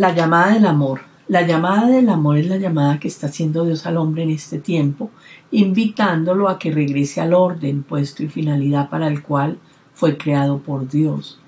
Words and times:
La 0.00 0.14
llamada 0.14 0.54
del 0.54 0.64
amor. 0.64 1.02
La 1.28 1.46
llamada 1.46 1.86
del 1.88 2.08
amor 2.08 2.38
es 2.38 2.48
la 2.48 2.56
llamada 2.56 2.98
que 2.98 3.06
está 3.06 3.26
haciendo 3.26 3.66
Dios 3.66 3.84
al 3.84 3.98
hombre 3.98 4.22
en 4.22 4.30
este 4.30 4.58
tiempo, 4.58 5.10
invitándolo 5.50 6.48
a 6.48 6.58
que 6.58 6.72
regrese 6.72 7.20
al 7.20 7.34
orden, 7.34 7.82
puesto 7.82 8.22
y 8.22 8.28
finalidad 8.28 8.88
para 8.88 9.08
el 9.08 9.22
cual 9.22 9.58
fue 9.92 10.16
creado 10.16 10.60
por 10.60 10.88
Dios. 10.88 11.38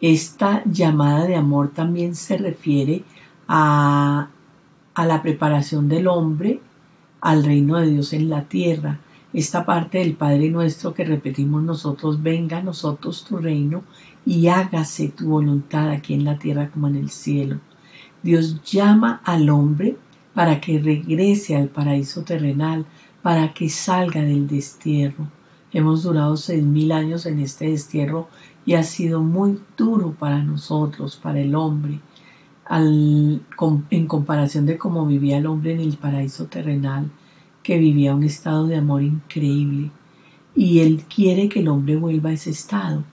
Esta 0.00 0.62
llamada 0.64 1.26
de 1.26 1.36
amor 1.36 1.68
también 1.74 2.14
se 2.14 2.38
refiere 2.38 3.04
a, 3.46 4.30
a 4.94 5.04
la 5.06 5.20
preparación 5.20 5.86
del 5.90 6.08
hombre 6.08 6.62
al 7.20 7.44
reino 7.44 7.76
de 7.76 7.90
Dios 7.90 8.14
en 8.14 8.30
la 8.30 8.44
tierra. 8.44 9.00
Esta 9.34 9.66
parte 9.66 9.98
del 9.98 10.14
Padre 10.14 10.48
nuestro 10.48 10.94
que 10.94 11.04
repetimos 11.04 11.62
nosotros, 11.62 12.22
venga 12.22 12.56
a 12.56 12.62
nosotros 12.62 13.26
tu 13.28 13.36
reino 13.36 13.82
y 14.24 14.48
hágase 14.48 15.08
tu 15.08 15.28
voluntad 15.28 15.90
aquí 15.90 16.14
en 16.14 16.24
la 16.24 16.38
tierra 16.38 16.70
como 16.70 16.88
en 16.88 16.96
el 16.96 17.10
cielo. 17.10 17.58
Dios 18.22 18.62
llama 18.62 19.20
al 19.24 19.48
hombre 19.50 19.96
para 20.34 20.60
que 20.60 20.78
regrese 20.78 21.56
al 21.56 21.68
paraíso 21.68 22.22
terrenal, 22.22 22.86
para 23.22 23.52
que 23.52 23.68
salga 23.68 24.22
del 24.22 24.46
destierro. 24.46 25.28
Hemos 25.72 26.02
durado 26.02 26.36
seis 26.36 26.62
mil 26.62 26.92
años 26.92 27.26
en 27.26 27.40
este 27.40 27.70
destierro 27.70 28.28
y 28.64 28.74
ha 28.74 28.82
sido 28.82 29.20
muy 29.22 29.60
duro 29.76 30.12
para 30.18 30.42
nosotros, 30.42 31.16
para 31.16 31.40
el 31.40 31.54
hombre, 31.54 32.00
en 32.70 34.06
comparación 34.06 34.66
de 34.66 34.78
cómo 34.78 35.06
vivía 35.06 35.38
el 35.38 35.46
hombre 35.46 35.72
en 35.72 35.80
el 35.80 35.96
paraíso 35.96 36.46
terrenal, 36.46 37.10
que 37.62 37.78
vivía 37.78 38.14
un 38.14 38.24
estado 38.24 38.66
de 38.66 38.76
amor 38.76 39.02
increíble. 39.02 39.90
Y 40.54 40.80
Él 40.80 41.04
quiere 41.14 41.48
que 41.48 41.60
el 41.60 41.68
hombre 41.68 41.96
vuelva 41.96 42.30
a 42.30 42.34
ese 42.34 42.50
estado 42.50 43.04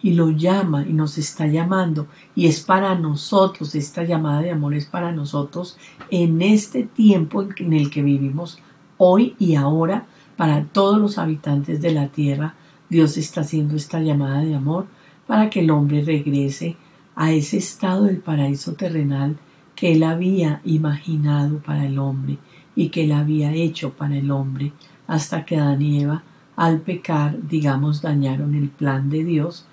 y 0.00 0.12
lo 0.12 0.30
llama 0.30 0.84
y 0.86 0.92
nos 0.92 1.18
está 1.18 1.46
llamando 1.46 2.06
y 2.34 2.46
es 2.46 2.60
para 2.60 2.94
nosotros, 2.94 3.74
esta 3.74 4.04
llamada 4.04 4.42
de 4.42 4.52
amor 4.52 4.74
es 4.74 4.86
para 4.86 5.12
nosotros 5.12 5.76
en 6.10 6.40
este 6.42 6.84
tiempo 6.84 7.46
en 7.56 7.72
el 7.72 7.90
que 7.90 8.02
vivimos 8.02 8.58
hoy 8.96 9.34
y 9.38 9.54
ahora, 9.54 10.06
para 10.36 10.64
todos 10.64 11.00
los 11.00 11.18
habitantes 11.18 11.80
de 11.80 11.92
la 11.92 12.08
tierra, 12.08 12.54
Dios 12.88 13.16
está 13.16 13.40
haciendo 13.40 13.76
esta 13.76 14.00
llamada 14.00 14.42
de 14.42 14.54
amor 14.54 14.86
para 15.26 15.50
que 15.50 15.60
el 15.60 15.70
hombre 15.70 16.02
regrese 16.02 16.76
a 17.16 17.32
ese 17.32 17.58
estado 17.58 18.04
del 18.04 18.18
paraíso 18.18 18.74
terrenal 18.74 19.36
que 19.74 19.92
él 19.92 20.02
había 20.02 20.60
imaginado 20.64 21.58
para 21.58 21.86
el 21.86 21.98
hombre 21.98 22.38
y 22.74 22.88
que 22.88 23.04
él 23.04 23.12
había 23.12 23.52
hecho 23.52 23.92
para 23.92 24.16
el 24.16 24.30
hombre 24.30 24.72
hasta 25.06 25.44
que 25.44 25.56
Adán 25.56 25.82
y 25.82 26.02
Eva 26.02 26.22
al 26.56 26.80
pecar, 26.80 27.36
digamos, 27.48 28.02
dañaron 28.02 28.56
el 28.56 28.68
plan 28.68 29.10
de 29.10 29.22
Dios 29.22 29.67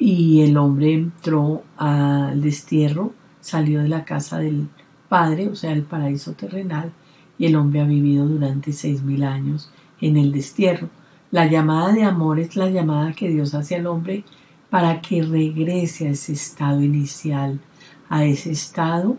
y 0.00 0.40
el 0.40 0.56
hombre 0.56 0.94
entró 0.94 1.62
al 1.76 2.40
destierro, 2.40 3.12
salió 3.40 3.82
de 3.82 3.88
la 3.88 4.06
casa 4.06 4.38
del 4.38 4.66
Padre, 5.10 5.48
o 5.48 5.54
sea, 5.54 5.72
el 5.72 5.82
paraíso 5.82 6.32
terrenal, 6.32 6.90
y 7.36 7.46
el 7.46 7.56
hombre 7.56 7.82
ha 7.82 7.84
vivido 7.84 8.26
durante 8.26 8.72
seis 8.72 9.02
mil 9.02 9.22
años 9.24 9.70
en 10.00 10.16
el 10.16 10.32
destierro. 10.32 10.88
La 11.30 11.46
llamada 11.46 11.92
de 11.92 12.04
amor 12.04 12.40
es 12.40 12.56
la 12.56 12.70
llamada 12.70 13.12
que 13.12 13.28
Dios 13.28 13.52
hace 13.52 13.76
al 13.76 13.86
hombre 13.86 14.24
para 14.70 15.02
que 15.02 15.22
regrese 15.22 16.08
a 16.08 16.12
ese 16.12 16.32
estado 16.32 16.82
inicial, 16.82 17.60
a 18.08 18.24
ese 18.24 18.52
estado 18.52 19.18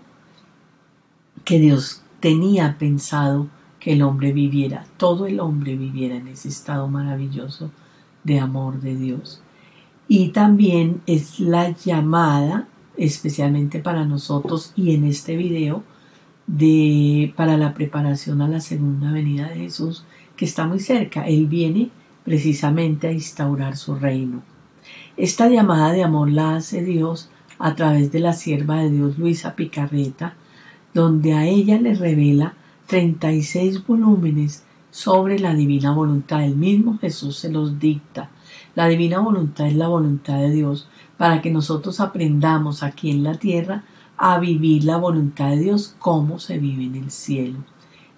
que 1.46 1.60
Dios 1.60 2.02
tenía 2.20 2.78
pensado 2.80 3.50
que 3.80 3.94
el 3.94 4.02
hombre 4.02 4.34
viviera, 4.34 4.86
todo 4.98 5.28
el 5.28 5.40
hombre 5.42 5.76
viviera 5.76 6.16
en 6.16 6.28
ese 6.28 6.50
estado 6.50 6.88
maravilloso 6.88 7.70
de 8.24 8.40
amor 8.40 8.82
de 8.82 8.96
Dios 8.96 9.44
y 10.14 10.28
también 10.34 11.02
es 11.06 11.40
la 11.40 11.70
llamada 11.70 12.68
especialmente 12.98 13.80
para 13.80 14.04
nosotros 14.04 14.74
y 14.76 14.94
en 14.94 15.06
este 15.06 15.38
video 15.38 15.86
de 16.48 17.34
para 17.38 17.56
la 17.56 17.74
preparación 17.74 18.42
a 18.42 18.50
la 18.50 18.60
segunda 18.60 19.10
venida 19.14 19.48
de 19.48 19.56
Jesús 19.56 20.04
que 20.36 20.44
está 20.44 20.68
muy 20.68 20.82
cerca. 20.82 21.24
Él 21.24 21.48
viene 21.48 21.92
precisamente 22.26 23.08
a 23.08 23.14
instaurar 23.14 23.78
su 23.78 23.96
reino. 23.96 24.42
Esta 25.16 25.48
llamada 25.48 25.94
de 25.94 26.04
amor 26.04 26.30
la 26.30 26.58
hace 26.58 26.84
Dios 26.84 27.30
a 27.58 27.76
través 27.76 28.12
de 28.12 28.20
la 28.20 28.34
sierva 28.34 28.82
de 28.82 28.90
Dios 28.90 29.18
Luisa 29.18 29.56
Picarreta, 29.56 30.34
donde 30.94 31.36
a 31.36 31.46
ella 31.46 31.80
le 31.80 31.94
revela 31.94 32.56
36 32.88 33.88
volúmenes 33.88 34.66
sobre 34.90 35.40
la 35.40 35.54
divina 35.54 35.94
voluntad. 35.94 36.44
El 36.44 36.58
mismo 36.58 36.98
Jesús 36.98 37.38
se 37.38 37.50
los 37.50 37.80
dicta 37.80 38.30
la 38.74 38.88
divina 38.88 39.20
voluntad 39.20 39.68
es 39.68 39.76
la 39.76 39.90
voluntad 39.90 40.40
de 40.40 40.52
Dios 40.52 40.88
para 41.18 41.42
que 41.42 41.52
nosotros 41.52 42.00
aprendamos 42.00 42.84
aquí 42.84 43.12
en 43.12 43.24
la 43.24 43.36
tierra 43.36 43.84
a 44.18 44.40
vivir 44.40 44.86
la 44.86 44.98
voluntad 44.98 45.50
de 45.50 45.60
Dios 45.60 45.96
como 46.00 46.40
se 46.40 46.58
vive 46.58 46.86
en 46.86 46.96
el 46.96 47.12
cielo. 47.12 47.60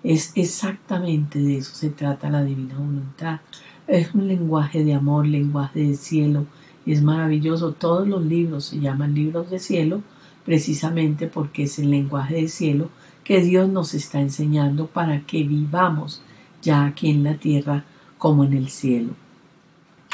Es 0.03 0.33
exactamente 0.35 1.39
de 1.39 1.57
eso 1.57 1.73
se 1.73 1.89
trata 1.89 2.29
la 2.29 2.43
divina 2.43 2.75
voluntad. 2.77 3.39
Es 3.87 4.13
un 4.13 4.27
lenguaje 4.27 4.83
de 4.83 4.93
amor, 4.93 5.25
lenguaje 5.25 5.79
de 5.79 5.95
cielo. 5.95 6.45
Es 6.85 7.01
maravilloso. 7.01 7.71
Todos 7.71 8.07
los 8.07 8.23
libros 8.23 8.65
se 8.65 8.79
llaman 8.79 9.15
libros 9.15 9.49
de 9.49 9.59
cielo 9.59 10.01
precisamente 10.45 11.27
porque 11.27 11.63
es 11.63 11.79
el 11.79 11.89
lenguaje 11.89 12.35
del 12.35 12.49
cielo 12.49 12.89
que 13.23 13.41
Dios 13.41 13.69
nos 13.69 13.93
está 13.93 14.19
enseñando 14.19 14.87
para 14.87 15.21
que 15.21 15.43
vivamos 15.43 16.21
ya 16.61 16.85
aquí 16.85 17.09
en 17.09 17.23
la 17.23 17.35
tierra 17.35 17.85
como 18.17 18.43
en 18.43 18.53
el 18.53 18.69
cielo. 18.69 19.22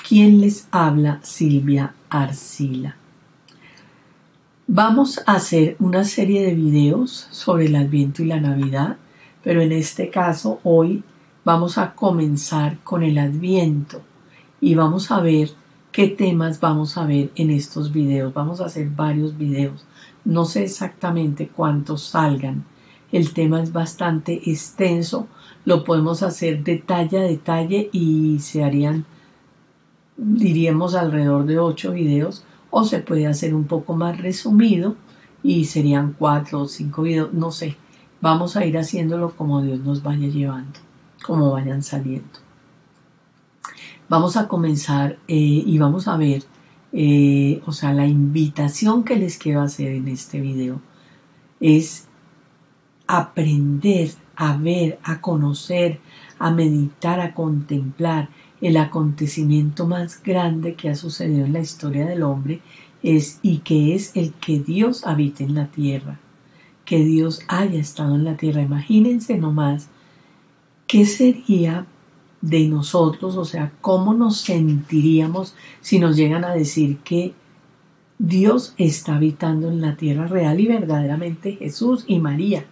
¿Quién 0.07 0.41
les 0.41 0.67
habla? 0.71 1.19
Silvia 1.21 1.93
Arcila. 2.09 2.95
Vamos 4.65 5.21
a 5.25 5.33
hacer 5.33 5.75
una 5.79 6.03
serie 6.03 6.43
de 6.43 6.55
videos 6.55 7.27
sobre 7.31 7.67
el 7.67 7.75
Adviento 7.75 8.23
y 8.23 8.25
la 8.25 8.39
Navidad, 8.39 8.97
pero 9.43 9.61
en 9.61 9.71
este 9.71 10.09
caso 10.09 10.59
hoy 10.63 11.03
vamos 11.43 11.77
a 11.77 11.93
comenzar 11.93 12.79
con 12.83 13.03
el 13.03 13.17
Adviento 13.19 14.01
y 14.59 14.73
vamos 14.73 15.11
a 15.11 15.19
ver 15.19 15.51
qué 15.91 16.07
temas 16.07 16.59
vamos 16.59 16.97
a 16.97 17.05
ver 17.05 17.31
en 17.35 17.51
estos 17.51 17.91
videos. 17.91 18.33
Vamos 18.33 18.61
a 18.61 18.65
hacer 18.65 18.89
varios 18.89 19.37
videos. 19.37 19.85
No 20.25 20.45
sé 20.45 20.63
exactamente 20.63 21.49
cuántos 21.49 22.03
salgan. 22.03 22.65
El 23.11 23.33
tema 23.33 23.61
es 23.61 23.73
bastante 23.73 24.49
extenso. 24.49 25.27
Lo 25.65 25.83
podemos 25.83 26.23
hacer 26.23 26.63
detalle 26.63 27.19
a 27.19 27.23
detalle 27.23 27.89
y 27.91 28.39
se 28.39 28.63
harían 28.63 29.05
diríamos 30.19 30.95
alrededor 30.95 31.45
de 31.45 31.59
ocho 31.59 31.93
videos 31.93 32.43
o 32.69 32.83
se 32.83 32.99
puede 32.99 33.27
hacer 33.27 33.55
un 33.55 33.65
poco 33.65 33.95
más 33.95 34.17
resumido 34.17 34.95
y 35.41 35.65
serían 35.65 36.13
cuatro 36.17 36.61
o 36.61 36.67
cinco 36.67 37.03
videos, 37.03 37.33
no 37.33 37.51
sé. 37.51 37.77
Vamos 38.21 38.57
a 38.57 38.65
ir 38.65 38.77
haciéndolo 38.77 39.31
como 39.35 39.61
Dios 39.61 39.79
nos 39.79 40.03
vaya 40.03 40.27
llevando, 40.27 40.79
como 41.25 41.51
vayan 41.51 41.81
saliendo. 41.81 42.39
Vamos 44.09 44.35
a 44.35 44.47
comenzar 44.47 45.17
eh, 45.27 45.35
y 45.65 45.77
vamos 45.77 46.07
a 46.07 46.17
ver, 46.17 46.43
eh, 46.91 47.61
o 47.65 47.71
sea, 47.71 47.93
la 47.93 48.07
invitación 48.07 49.03
que 49.03 49.15
les 49.15 49.37
quiero 49.37 49.61
hacer 49.61 49.89
en 49.89 50.07
este 50.09 50.41
video 50.41 50.81
es 51.59 52.07
aprender 53.07 54.11
a 54.35 54.57
ver, 54.57 54.99
a 55.03 55.21
conocer, 55.21 55.99
a 56.39 56.51
meditar, 56.51 57.19
a 57.19 57.33
contemplar 57.33 58.29
el 58.61 58.77
acontecimiento 58.77 59.87
más 59.87 60.21
grande 60.21 60.75
que 60.75 60.89
ha 60.89 60.95
sucedido 60.95 61.45
en 61.45 61.53
la 61.53 61.59
historia 61.59 62.05
del 62.05 62.23
hombre 62.23 62.61
es 63.03 63.39
y 63.41 63.59
que 63.59 63.95
es 63.95 64.15
el 64.15 64.33
que 64.33 64.59
Dios 64.59 65.05
habite 65.05 65.43
en 65.43 65.55
la 65.55 65.67
tierra, 65.67 66.19
que 66.85 67.03
Dios 67.03 67.41
haya 67.47 67.79
estado 67.79 68.15
en 68.15 68.25
la 68.25 68.35
tierra. 68.35 68.61
Imagínense 68.61 69.37
nomás 69.37 69.87
qué 70.87 71.05
sería 71.05 71.85
de 72.41 72.67
nosotros, 72.67 73.35
o 73.37 73.45
sea, 73.45 73.71
cómo 73.81 74.13
nos 74.13 74.37
sentiríamos 74.37 75.55
si 75.81 75.99
nos 75.99 76.15
llegan 76.15 76.43
a 76.43 76.53
decir 76.53 76.97
que 76.99 77.33
Dios 78.17 78.73
está 78.77 79.15
habitando 79.15 79.69
en 79.69 79.81
la 79.81 79.95
tierra 79.95 80.27
real 80.27 80.59
y 80.59 80.67
verdaderamente 80.67 81.53
Jesús 81.53 82.03
y 82.07 82.19
María, 82.19 82.65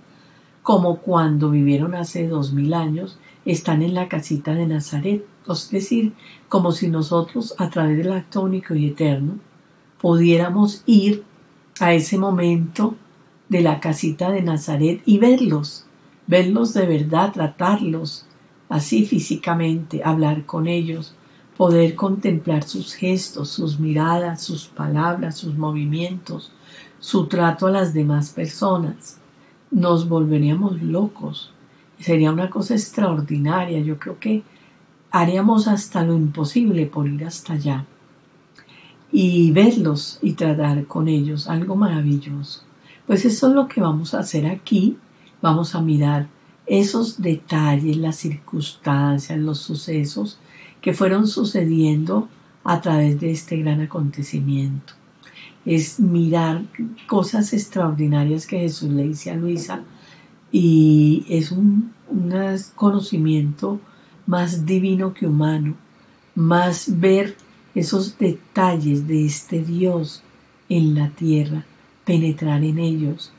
como 0.61 0.97
cuando 0.97 1.49
vivieron 1.49 1.95
hace 1.95 2.27
dos 2.27 2.51
mil 2.51 2.73
años, 2.73 3.17
están 3.51 3.81
en 3.81 3.93
la 3.93 4.07
casita 4.07 4.53
de 4.53 4.67
Nazaret 4.67 5.25
es 5.53 5.69
decir, 5.69 6.13
como 6.49 6.71
si 6.71 6.89
nosotros 6.89 7.55
a 7.57 7.69
través 7.69 7.97
del 7.97 8.11
acto 8.11 8.41
único 8.41 8.75
y 8.75 8.87
eterno 8.87 9.35
pudiéramos 9.99 10.83
ir 10.85 11.23
a 11.79 11.93
ese 11.93 12.17
momento 12.17 12.95
de 13.49 13.61
la 13.61 13.79
casita 13.79 14.31
de 14.31 14.41
Nazaret 14.41 15.01
y 15.05 15.19
verlos, 15.19 15.85
verlos 16.27 16.73
de 16.73 16.85
verdad, 16.85 17.31
tratarlos 17.31 18.25
así 18.69 19.05
físicamente, 19.05 20.01
hablar 20.03 20.45
con 20.45 20.67
ellos, 20.67 21.15
poder 21.55 21.95
contemplar 21.95 22.63
sus 22.63 22.93
gestos, 22.93 23.49
sus 23.49 23.79
miradas, 23.79 24.43
sus 24.43 24.67
palabras, 24.67 25.37
sus 25.37 25.55
movimientos, 25.55 26.51
su 26.99 27.27
trato 27.27 27.67
a 27.67 27.71
las 27.71 27.93
demás 27.93 28.31
personas. 28.31 29.19
Nos 29.71 30.09
volveríamos 30.09 30.81
locos. 30.81 31.53
Sería 31.99 32.31
una 32.31 32.49
cosa 32.49 32.75
extraordinaria. 32.75 33.79
Yo 33.79 33.97
creo 33.97 34.19
que 34.19 34.43
haríamos 35.11 35.67
hasta 35.67 36.03
lo 36.03 36.15
imposible 36.15 36.85
por 36.85 37.07
ir 37.07 37.25
hasta 37.25 37.53
allá 37.53 37.85
y 39.11 39.51
verlos 39.51 40.19
y 40.21 40.33
tratar 40.33 40.85
con 40.85 41.07
ellos, 41.07 41.47
algo 41.47 41.75
maravilloso. 41.75 42.63
Pues 43.05 43.25
eso 43.25 43.47
es 43.47 43.53
lo 43.53 43.67
que 43.67 43.81
vamos 43.81 44.13
a 44.13 44.19
hacer 44.19 44.45
aquí. 44.45 44.97
Vamos 45.41 45.75
a 45.75 45.81
mirar 45.81 46.27
esos 46.65 47.21
detalles, 47.21 47.97
las 47.97 48.17
circunstancias, 48.17 49.39
los 49.39 49.59
sucesos 49.59 50.39
que 50.81 50.93
fueron 50.93 51.27
sucediendo 51.27 52.27
a 52.63 52.81
través 52.81 53.19
de 53.19 53.31
este 53.31 53.57
gran 53.57 53.79
acontecimiento. 53.81 54.93
Es 55.65 55.99
mirar 55.99 56.63
cosas 57.07 57.53
extraordinarias 57.53 58.45
que 58.45 58.59
Jesús 58.59 58.89
le 58.89 59.03
dice 59.03 59.31
a 59.31 59.35
Luisa 59.35 59.81
y 60.51 61.25
es 61.29 61.51
un, 61.51 61.95
conocimiento 62.75 63.79
más 64.25 64.65
divino 64.65 65.13
que 65.13 65.27
humano, 65.27 65.75
más 66.35 66.99
ver 66.99 67.35
esos 67.75 68.17
detalles 68.17 69.07
de 69.07 69.25
este 69.25 69.63
Dios 69.63 70.23
en 70.69 70.95
la 70.95 71.09
tierra, 71.09 71.65
penetrar 72.05 72.63
en 72.63 72.79
ellos, 72.79 73.31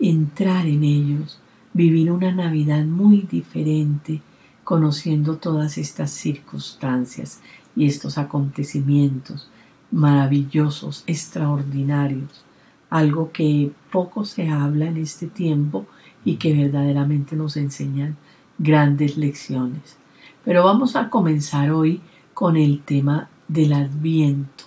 entrar 0.00 0.66
en 0.66 0.84
ellos, 0.84 1.38
vivir 1.72 2.10
una 2.10 2.32
Navidad 2.32 2.84
muy 2.84 3.26
diferente, 3.30 4.22
conociendo 4.64 5.36
todas 5.36 5.76
estas 5.76 6.10
circunstancias 6.10 7.40
y 7.76 7.86
estos 7.86 8.16
acontecimientos 8.16 9.48
maravillosos, 9.90 11.04
extraordinarios, 11.06 12.44
algo 12.90 13.30
que 13.32 13.70
poco 13.92 14.24
se 14.24 14.48
habla 14.48 14.86
en 14.86 14.96
este 14.96 15.26
tiempo 15.26 15.86
y 16.24 16.36
que 16.36 16.54
verdaderamente 16.54 17.36
nos 17.36 17.56
enseñan 17.56 18.16
grandes 18.58 19.16
lecciones. 19.16 19.98
Pero 20.44 20.64
vamos 20.64 20.96
a 20.96 21.10
comenzar 21.10 21.70
hoy 21.70 22.00
con 22.32 22.56
el 22.56 22.82
tema 22.82 23.28
del 23.48 23.72
adviento. 23.72 24.64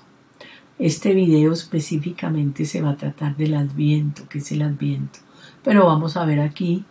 Este 0.80 1.14
video 1.14 1.54
específicamente 1.54 2.66
se 2.66 2.82
va 2.82 2.92
a 2.92 2.98
tratar 2.98 3.36
del 3.36 3.56
adviento, 3.56 4.28
que 4.30 4.38
es 4.38 4.52
el 4.52 4.62
adviento. 4.62 5.20
Pero 5.64 5.86
vamos 5.86 6.18
a 6.18 6.26
ver 6.26 6.40
aquí 6.40 6.86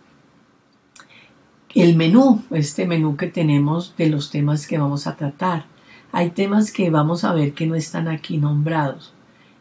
el 1.73 1.95
menú, 1.95 2.43
este 2.51 2.87
menú 2.87 3.15
que 3.15 3.27
tenemos 3.27 3.95
de 3.97 4.09
los 4.09 4.29
temas 4.31 4.67
que 4.67 4.77
vamos 4.77 5.07
a 5.07 5.15
tratar. 5.15 5.65
Hay 6.11 6.31
temas 6.31 6.71
que 6.71 6.89
vamos 6.89 7.23
a 7.23 7.33
ver 7.33 7.53
que 7.53 7.67
no 7.67 7.75
están 7.75 8.07
aquí 8.07 8.37
nombrados. 8.37 9.13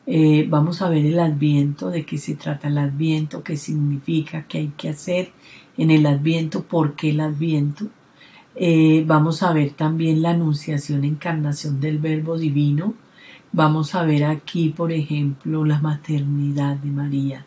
Eh, 0.06 0.46
vamos 0.48 0.82
a 0.82 0.88
ver 0.88 1.04
el 1.04 1.18
adviento, 1.18 1.90
de 1.90 2.06
qué 2.06 2.18
se 2.18 2.36
trata 2.36 2.68
el 2.68 2.78
adviento, 2.78 3.42
qué 3.42 3.56
significa, 3.56 4.46
qué 4.46 4.58
hay 4.58 4.72
que 4.76 4.90
hacer 4.90 5.32
en 5.76 5.90
el 5.90 6.06
adviento, 6.06 6.62
por 6.64 6.94
qué 6.94 7.10
el 7.10 7.20
adviento. 7.20 7.88
Eh, 8.54 9.04
vamos 9.06 9.42
a 9.42 9.52
ver 9.52 9.72
también 9.72 10.22
la 10.22 10.30
anunciación, 10.30 11.04
encarnación 11.04 11.80
del 11.80 11.98
verbo 11.98 12.38
divino. 12.38 12.94
Vamos 13.52 13.94
a 13.94 14.04
ver 14.04 14.24
aquí, 14.24 14.70
por 14.70 14.92
ejemplo, 14.92 15.64
la 15.64 15.80
maternidad 15.80 16.76
de 16.76 16.90
María, 16.90 17.46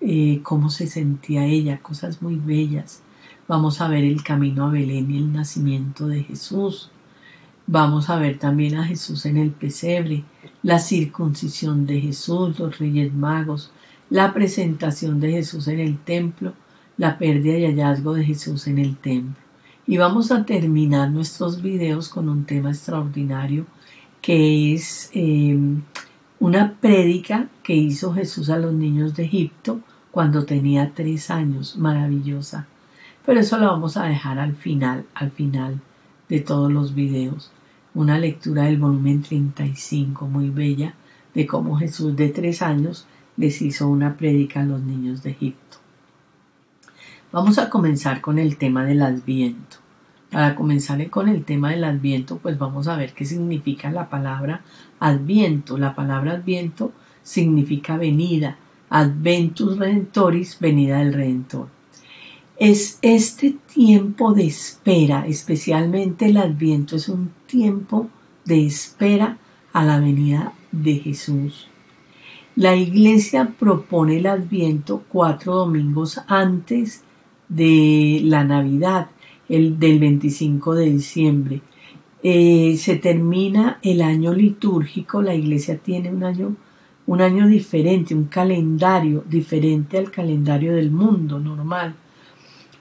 eh, 0.00 0.40
cómo 0.42 0.70
se 0.70 0.86
sentía 0.88 1.46
ella, 1.46 1.78
cosas 1.82 2.22
muy 2.22 2.36
bellas. 2.36 3.02
Vamos 3.48 3.80
a 3.80 3.88
ver 3.88 4.04
el 4.04 4.22
camino 4.24 4.66
a 4.66 4.70
Belén 4.70 5.10
y 5.10 5.18
el 5.18 5.32
nacimiento 5.32 6.08
de 6.08 6.24
Jesús. 6.24 6.90
Vamos 7.68 8.10
a 8.10 8.16
ver 8.16 8.38
también 8.38 8.76
a 8.76 8.84
Jesús 8.84 9.26
en 9.26 9.38
el 9.38 9.50
pesebre, 9.50 10.22
la 10.62 10.78
circuncisión 10.78 11.84
de 11.84 12.00
Jesús, 12.00 12.60
los 12.60 12.78
reyes 12.78 13.12
magos, 13.12 13.72
la 14.08 14.32
presentación 14.32 15.18
de 15.18 15.32
Jesús 15.32 15.66
en 15.66 15.80
el 15.80 15.98
templo, 15.98 16.52
la 16.96 17.18
pérdida 17.18 17.58
y 17.58 17.66
hallazgo 17.66 18.14
de 18.14 18.24
Jesús 18.24 18.68
en 18.68 18.78
el 18.78 18.96
templo. 18.96 19.34
Y 19.84 19.96
vamos 19.96 20.30
a 20.30 20.44
terminar 20.44 21.10
nuestros 21.10 21.60
videos 21.60 22.08
con 22.08 22.28
un 22.28 22.44
tema 22.44 22.70
extraordinario 22.70 23.66
que 24.22 24.72
es 24.72 25.10
em, 25.12 25.82
una 26.38 26.74
prédica 26.74 27.48
que 27.64 27.74
hizo 27.74 28.14
Jesús 28.14 28.48
a 28.48 28.58
los 28.58 28.74
niños 28.74 29.16
de 29.16 29.24
Egipto 29.24 29.80
cuando 30.12 30.44
tenía 30.44 30.92
tres 30.94 31.32
años, 31.32 31.76
maravillosa. 31.76 32.68
Pero 33.24 33.40
eso 33.40 33.58
lo 33.58 33.66
vamos 33.66 33.96
a 33.96 34.04
dejar 34.04 34.38
al 34.38 34.54
final, 34.54 35.04
al 35.14 35.32
final 35.32 35.80
de 36.28 36.40
todos 36.40 36.70
los 36.70 36.94
videos 36.94 37.50
una 37.96 38.18
lectura 38.18 38.64
del 38.64 38.76
volumen 38.76 39.22
35 39.22 40.26
muy 40.26 40.50
bella 40.50 40.94
de 41.32 41.46
cómo 41.46 41.78
Jesús 41.78 42.14
de 42.14 42.28
tres 42.28 42.60
años 42.60 43.06
les 43.38 43.62
hizo 43.62 43.88
una 43.88 44.18
prédica 44.18 44.60
a 44.60 44.64
los 44.64 44.82
niños 44.82 45.22
de 45.22 45.30
Egipto. 45.30 45.78
Vamos 47.32 47.58
a 47.58 47.70
comenzar 47.70 48.20
con 48.20 48.38
el 48.38 48.58
tema 48.58 48.84
del 48.84 49.00
adviento. 49.00 49.78
Para 50.30 50.54
comenzar 50.54 51.08
con 51.08 51.30
el 51.30 51.44
tema 51.46 51.70
del 51.70 51.84
adviento, 51.84 52.36
pues 52.36 52.58
vamos 52.58 52.86
a 52.86 52.96
ver 52.96 53.14
qué 53.14 53.24
significa 53.24 53.90
la 53.90 54.10
palabra 54.10 54.60
adviento. 55.00 55.78
La 55.78 55.94
palabra 55.94 56.32
adviento 56.32 56.92
significa 57.22 57.96
venida, 57.96 58.58
adventus 58.90 59.78
redentoris, 59.78 60.58
venida 60.60 60.98
del 60.98 61.14
redentor 61.14 61.75
es 62.58 62.98
este 63.02 63.54
tiempo 63.72 64.32
de 64.32 64.46
espera, 64.46 65.26
especialmente 65.26 66.26
el 66.26 66.38
adviento, 66.38 66.96
es 66.96 67.08
un 67.08 67.30
tiempo 67.46 68.08
de 68.46 68.64
espera 68.64 69.38
a 69.72 69.84
la 69.84 70.00
venida 70.00 70.54
de 70.72 70.94
Jesús. 70.96 71.68
La 72.54 72.74
iglesia 72.74 73.54
propone 73.58 74.16
el 74.16 74.26
adviento 74.26 75.02
cuatro 75.08 75.54
domingos 75.54 76.18
antes 76.28 77.02
de 77.48 78.20
la 78.24 78.44
Navidad, 78.44 79.10
el 79.50 79.78
del 79.78 79.98
25 79.98 80.74
de 80.74 80.90
diciembre. 80.90 81.60
Eh, 82.22 82.76
se 82.78 82.96
termina 82.96 83.78
el 83.82 84.00
año 84.00 84.32
litúrgico, 84.32 85.20
la 85.20 85.34
iglesia 85.34 85.76
tiene 85.76 86.10
un 86.10 86.24
año, 86.24 86.56
un 87.06 87.20
año 87.20 87.46
diferente, 87.46 88.14
un 88.14 88.24
calendario 88.24 89.22
diferente 89.28 89.98
al 89.98 90.10
calendario 90.10 90.74
del 90.74 90.90
mundo 90.90 91.38
normal 91.38 91.94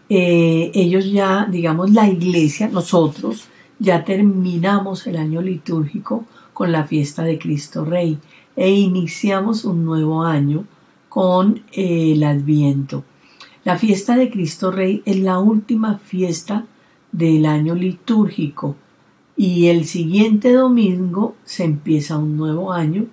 eh, 0.09 0.71
ellos 0.73 1.11
ya, 1.11 1.47
digamos, 1.49 1.91
la 1.91 2.07
iglesia, 2.07 2.69
nosotros 2.69 3.47
ya 3.79 4.03
terminamos 4.03 5.07
el 5.07 5.17
año 5.17 5.41
litúrgico 5.41 6.25
con 6.53 6.71
la 6.71 6.85
fiesta 6.85 7.23
de 7.23 7.39
Cristo 7.39 7.83
Rey 7.83 8.17
e 8.55 8.71
iniciamos 8.71 9.65
un 9.65 9.83
nuevo 9.83 10.23
año 10.23 10.65
con 11.09 11.63
eh, 11.71 12.13
el 12.13 12.23
Adviento. 12.23 13.03
La 13.63 13.77
fiesta 13.77 14.15
de 14.15 14.29
Cristo 14.29 14.71
Rey 14.71 15.01
es 15.05 15.19
la 15.19 15.39
última 15.39 15.97
fiesta 15.97 16.65
del 17.11 17.45
año 17.45 17.73
litúrgico 17.73 18.75
y 19.35 19.67
el 19.67 19.85
siguiente 19.85 20.53
domingo 20.53 21.35
se 21.43 21.63
empieza 21.63 22.17
un 22.17 22.37
nuevo 22.37 22.71
año 22.71 23.07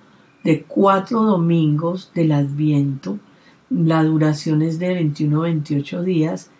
de 0.45 0.63
cuatro 0.63 1.23
domingos 1.23 2.11
del 2.15 2.33
Adviento. 2.33 3.19
La 3.71 4.05
duración 4.05 4.63
es 4.63 4.79
de 4.79 5.01
21-28 5.01 6.03
días 6.03 6.51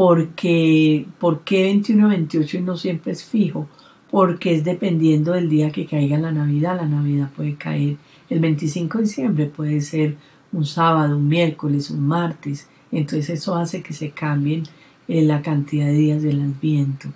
porque 0.00 1.04
¿por 1.18 1.40
qué 1.44 1.64
21 1.64 2.08
28 2.08 2.56
y 2.56 2.60
no 2.62 2.78
siempre 2.78 3.12
es 3.12 3.22
fijo? 3.22 3.68
Porque 4.10 4.54
es 4.54 4.64
dependiendo 4.64 5.32
del 5.32 5.50
día 5.50 5.70
que 5.70 5.84
caiga 5.84 6.16
la 6.16 6.32
Navidad. 6.32 6.76
La 6.76 6.86
Navidad 6.86 7.30
puede 7.36 7.56
caer 7.56 7.98
el 8.30 8.40
25 8.40 8.96
de 8.96 9.04
diciembre, 9.04 9.44
puede 9.54 9.82
ser 9.82 10.16
un 10.52 10.64
sábado, 10.64 11.18
un 11.18 11.28
miércoles, 11.28 11.90
un 11.90 12.08
martes. 12.08 12.66
Entonces 12.90 13.28
eso 13.28 13.54
hace 13.56 13.82
que 13.82 13.92
se 13.92 14.12
cambien 14.12 14.62
eh, 15.06 15.20
la 15.20 15.42
cantidad 15.42 15.84
de 15.84 15.92
días 15.92 16.22
del 16.22 16.40
Adviento, 16.40 17.10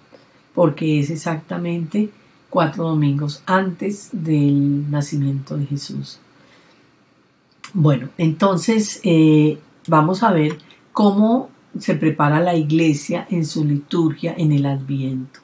porque 0.55 1.01
es 1.01 1.09
exactamente 1.09 2.11
cuatro 2.51 2.85
domingos 2.85 3.43
antes 3.47 4.11
del 4.13 4.91
nacimiento 4.91 5.57
de 5.57 5.65
Jesús. 5.65 6.19
Bueno, 7.73 8.11
entonces 8.19 9.01
eh, 9.05 9.57
vamos 9.89 10.23
a 10.23 10.33
ver 10.33 10.59
cómo 10.93 11.54
se 11.79 11.95
prepara 11.95 12.41
la 12.41 12.55
iglesia 12.57 13.27
en 13.31 13.45
su 13.45 13.65
liturgia 13.65 14.35
en 14.37 14.53
el 14.53 14.67
Adviento. 14.67 15.41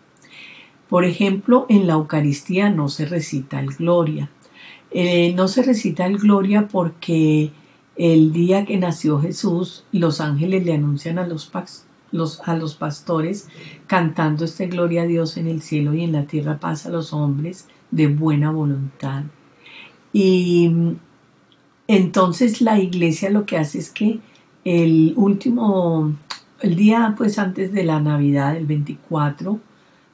Por 0.89 1.05
ejemplo, 1.05 1.67
en 1.69 1.87
la 1.87 1.95
Eucaristía 1.95 2.71
no 2.71 2.89
se 2.89 3.07
recita 3.07 3.61
el 3.61 3.69
Gloria. 3.69 4.31
Eh, 4.91 5.33
no 5.35 5.47
se 5.47 5.63
recita 5.63 6.07
el 6.07 6.19
Gloria 6.19 6.69
porque 6.69 7.53
el 7.97 8.33
día 8.33 8.65
que 8.65 8.77
nació 8.77 9.21
Jesús, 9.21 9.85
los 9.93 10.21
ángeles 10.21 10.65
le 10.65 10.75
anuncian 10.75 11.19
a 11.19 11.27
los, 11.27 11.51
los 12.11 12.75
pastores 12.75 13.49
cantando 13.87 14.45
este 14.45 14.67
Gloria 14.67 15.03
a 15.03 15.07
Dios 15.07 15.37
en 15.37 15.47
el 15.47 15.63
cielo 15.63 15.95
y 15.95 16.03
en 16.03 16.13
la 16.13 16.25
tierra 16.25 16.59
paz 16.59 16.87
a 16.87 16.91
los 16.91 17.13
hombres 17.13 17.69
de 17.91 18.09
buena 18.09 18.51
voluntad. 18.51 19.25
Y 20.13 20.73
entonces 21.87 22.61
la 22.61 22.79
iglesia 22.79 23.31
lo 23.31 23.47
que 23.47 23.59
hace 23.59 23.79
es 23.79 23.91
que 23.91 24.19
el 24.65 25.15
último, 25.17 26.15
el 26.61 26.77
día 26.77 27.15
pues 27.17 27.39
antes 27.39 27.73
de 27.73 27.85
la 27.85 28.01
Navidad, 28.01 28.57
el 28.57 28.67
24, 28.67 29.59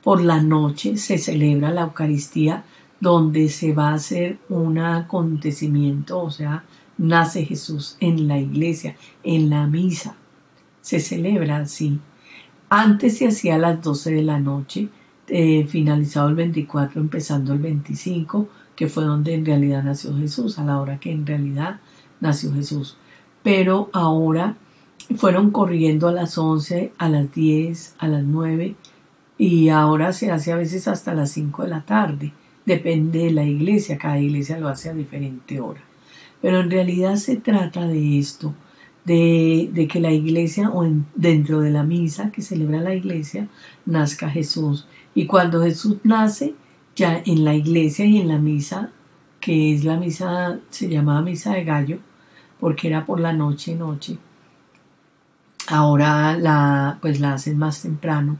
por 0.02 0.22
la 0.22 0.40
noche 0.40 0.96
se 0.96 1.18
celebra 1.18 1.72
la 1.72 1.82
Eucaristía 1.82 2.64
donde 3.00 3.48
se 3.48 3.72
va 3.72 3.90
a 3.90 3.94
hacer 3.94 4.38
un 4.48 4.78
acontecimiento, 4.78 6.20
o 6.20 6.30
sea, 6.30 6.64
nace 6.96 7.44
Jesús 7.44 7.96
en 8.00 8.26
la 8.26 8.38
iglesia, 8.38 8.96
en 9.22 9.50
la 9.50 9.66
misa. 9.66 10.16
Se 10.80 11.00
celebra 11.00 11.58
así. 11.58 11.98
Antes 12.68 13.18
se 13.18 13.28
hacía 13.28 13.56
a 13.56 13.58
las 13.58 13.82
12 13.82 14.14
de 14.14 14.22
la 14.22 14.38
noche, 14.38 14.88
eh, 15.28 15.66
finalizado 15.66 16.28
el 16.28 16.36
24, 16.36 17.00
empezando 17.00 17.52
el 17.52 17.58
25, 17.58 18.48
que 18.74 18.88
fue 18.88 19.04
donde 19.04 19.34
en 19.34 19.44
realidad 19.44 19.82
nació 19.82 20.16
Jesús, 20.16 20.58
a 20.58 20.64
la 20.64 20.80
hora 20.80 20.98
que 20.98 21.10
en 21.12 21.26
realidad 21.26 21.80
nació 22.20 22.52
Jesús 22.54 22.96
pero 23.46 23.90
ahora 23.92 24.56
fueron 25.14 25.52
corriendo 25.52 26.08
a 26.08 26.12
las 26.12 26.36
11, 26.36 26.92
a 26.98 27.08
las 27.08 27.32
10, 27.32 27.94
a 27.96 28.08
las 28.08 28.24
9 28.24 28.74
y 29.38 29.68
ahora 29.68 30.12
se 30.12 30.32
hace 30.32 30.50
a 30.50 30.56
veces 30.56 30.88
hasta 30.88 31.14
las 31.14 31.30
5 31.30 31.62
de 31.62 31.68
la 31.68 31.82
tarde. 31.82 32.32
Depende 32.64 33.20
de 33.20 33.30
la 33.30 33.44
iglesia, 33.44 33.98
cada 33.98 34.18
iglesia 34.18 34.58
lo 34.58 34.66
hace 34.66 34.90
a 34.90 34.94
diferente 34.94 35.60
hora. 35.60 35.80
Pero 36.42 36.58
en 36.58 36.72
realidad 36.72 37.14
se 37.14 37.36
trata 37.36 37.86
de 37.86 38.18
esto, 38.18 38.52
de, 39.04 39.88
que 39.92 40.00
la 40.00 40.10
iglesia 40.10 40.68
o 40.72 40.84
dentro 41.14 41.60
de 41.60 41.70
la 41.70 41.84
misa 41.84 42.32
que 42.32 42.42
celebra 42.42 42.80
la 42.80 42.96
iglesia 42.96 43.46
nazca 43.84 44.28
Jesús. 44.28 44.88
Y 45.14 45.26
cuando 45.26 45.62
Jesús 45.62 45.98
nace, 46.02 46.56
ya 46.96 47.22
en 47.24 47.44
la 47.44 47.54
iglesia 47.54 48.06
y 48.06 48.18
en 48.18 48.26
la 48.26 48.38
misa, 48.38 48.90
que 49.38 49.72
es 49.72 49.84
la 49.84 49.98
misa, 49.98 50.58
se 50.70 50.88
llamaba 50.88 51.22
misa 51.22 51.52
de 51.52 51.62
gallo, 51.62 52.00
porque 52.60 52.88
era 52.88 53.04
por 53.04 53.20
la 53.20 53.32
noche, 53.32 53.74
noche. 53.74 54.18
Ahora 55.68 56.36
la, 56.36 56.98
pues 57.00 57.20
la 57.20 57.34
hacen 57.34 57.58
más 57.58 57.82
temprano. 57.82 58.38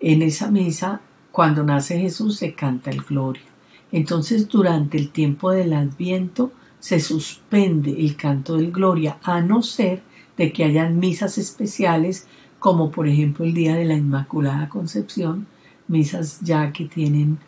En 0.00 0.22
esa 0.22 0.50
misa, 0.50 1.00
cuando 1.32 1.64
nace 1.64 1.98
Jesús, 1.98 2.36
se 2.36 2.54
canta 2.54 2.90
el 2.90 3.02
Gloria. 3.02 3.42
Entonces, 3.90 4.48
durante 4.48 4.98
el 4.98 5.10
tiempo 5.10 5.50
del 5.50 5.72
Adviento, 5.72 6.52
se 6.78 7.00
suspende 7.00 7.98
el 7.98 8.16
canto 8.16 8.56
del 8.56 8.70
Gloria, 8.70 9.18
a 9.22 9.40
no 9.40 9.62
ser 9.62 10.02
de 10.36 10.52
que 10.52 10.64
hayan 10.64 10.98
misas 10.98 11.38
especiales, 11.38 12.26
como 12.58 12.90
por 12.90 13.08
ejemplo 13.08 13.44
el 13.44 13.54
Día 13.54 13.74
de 13.74 13.84
la 13.84 13.94
Inmaculada 13.94 14.68
Concepción, 14.68 15.46
misas 15.88 16.40
ya 16.42 16.72
que 16.72 16.84
tienen 16.84 17.38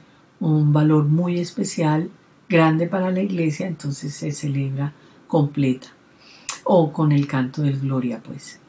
un 0.40 0.73
valor 0.73 1.05
muy 1.05 1.38
especial, 1.38 2.11
grande 2.49 2.87
para 2.87 3.11
la 3.11 3.21
iglesia, 3.21 3.69
entonces 3.69 4.14
se 4.14 4.33
celebra 4.33 4.93
completa 5.29 5.88
o 6.64 6.93
con 6.93 7.12
el 7.12 7.26
canto 7.26 7.62
del 7.62 7.81
Gloria, 7.81 8.23
pues. 8.25 8.61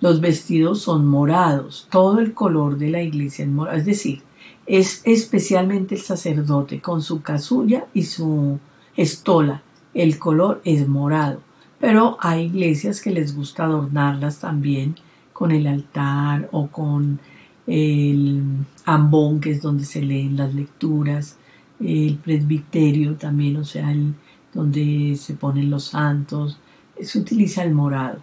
Los 0.00 0.20
vestidos 0.20 0.80
son 0.82 1.06
morados, 1.06 1.86
todo 1.90 2.18
el 2.20 2.34
color 2.34 2.78
de 2.78 2.90
la 2.90 3.02
iglesia 3.02 3.44
es 3.44 3.50
morado, 3.50 3.78
es 3.78 3.86
decir, 3.86 4.22
es 4.66 5.02
especialmente 5.04 5.94
el 5.94 6.00
sacerdote 6.00 6.80
con 6.80 7.02
su 7.02 7.22
casulla 7.22 7.86
y 7.94 8.04
su 8.04 8.58
estola, 8.96 9.62
el 9.94 10.18
color 10.18 10.60
es 10.64 10.86
morado, 10.86 11.40
pero 11.80 12.16
hay 12.20 12.46
iglesias 12.46 13.00
que 13.00 13.10
les 13.10 13.34
gusta 13.34 13.64
adornarlas 13.64 14.40
también 14.40 14.96
con 15.32 15.52
el 15.52 15.66
altar 15.66 16.48
o 16.52 16.66
con 16.66 17.20
el 17.66 18.42
ambón, 18.84 19.40
que 19.40 19.52
es 19.52 19.62
donde 19.62 19.84
se 19.84 20.02
leen 20.02 20.36
las 20.36 20.54
lecturas, 20.54 21.38
el 21.80 22.16
presbiterio 22.16 23.14
también, 23.14 23.56
o 23.56 23.64
sea, 23.64 23.92
el, 23.92 24.14
donde 24.52 25.16
se 25.16 25.34
ponen 25.34 25.70
los 25.70 25.84
santos, 25.84 26.58
se 27.02 27.18
utiliza 27.18 27.62
el 27.62 27.74
morado 27.74 28.20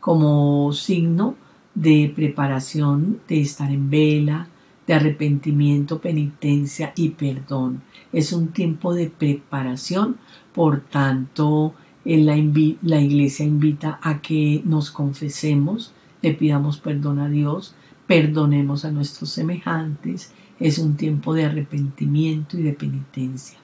como 0.00 0.72
signo 0.72 1.34
de 1.74 2.12
preparación, 2.14 3.20
de 3.28 3.40
estar 3.40 3.70
en 3.70 3.90
vela, 3.90 4.48
de 4.86 4.94
arrepentimiento, 4.94 6.00
penitencia 6.00 6.92
y 6.96 7.10
perdón. 7.10 7.82
Es 8.12 8.32
un 8.32 8.48
tiempo 8.48 8.94
de 8.94 9.10
preparación, 9.10 10.16
por 10.54 10.80
tanto, 10.80 11.74
la, 12.04 12.36
la 12.82 13.00
iglesia 13.00 13.44
invita 13.44 13.98
a 14.00 14.22
que 14.22 14.62
nos 14.64 14.90
confesemos, 14.90 15.92
le 16.22 16.32
pidamos 16.34 16.78
perdón 16.78 17.18
a 17.18 17.28
Dios, 17.28 17.74
perdonemos 18.06 18.84
a 18.84 18.92
nuestros 18.92 19.30
semejantes. 19.30 20.32
Es 20.58 20.78
un 20.78 20.96
tiempo 20.96 21.34
de 21.34 21.44
arrepentimiento 21.44 22.58
y 22.58 22.62
de 22.62 22.72
penitencia. 22.72 23.58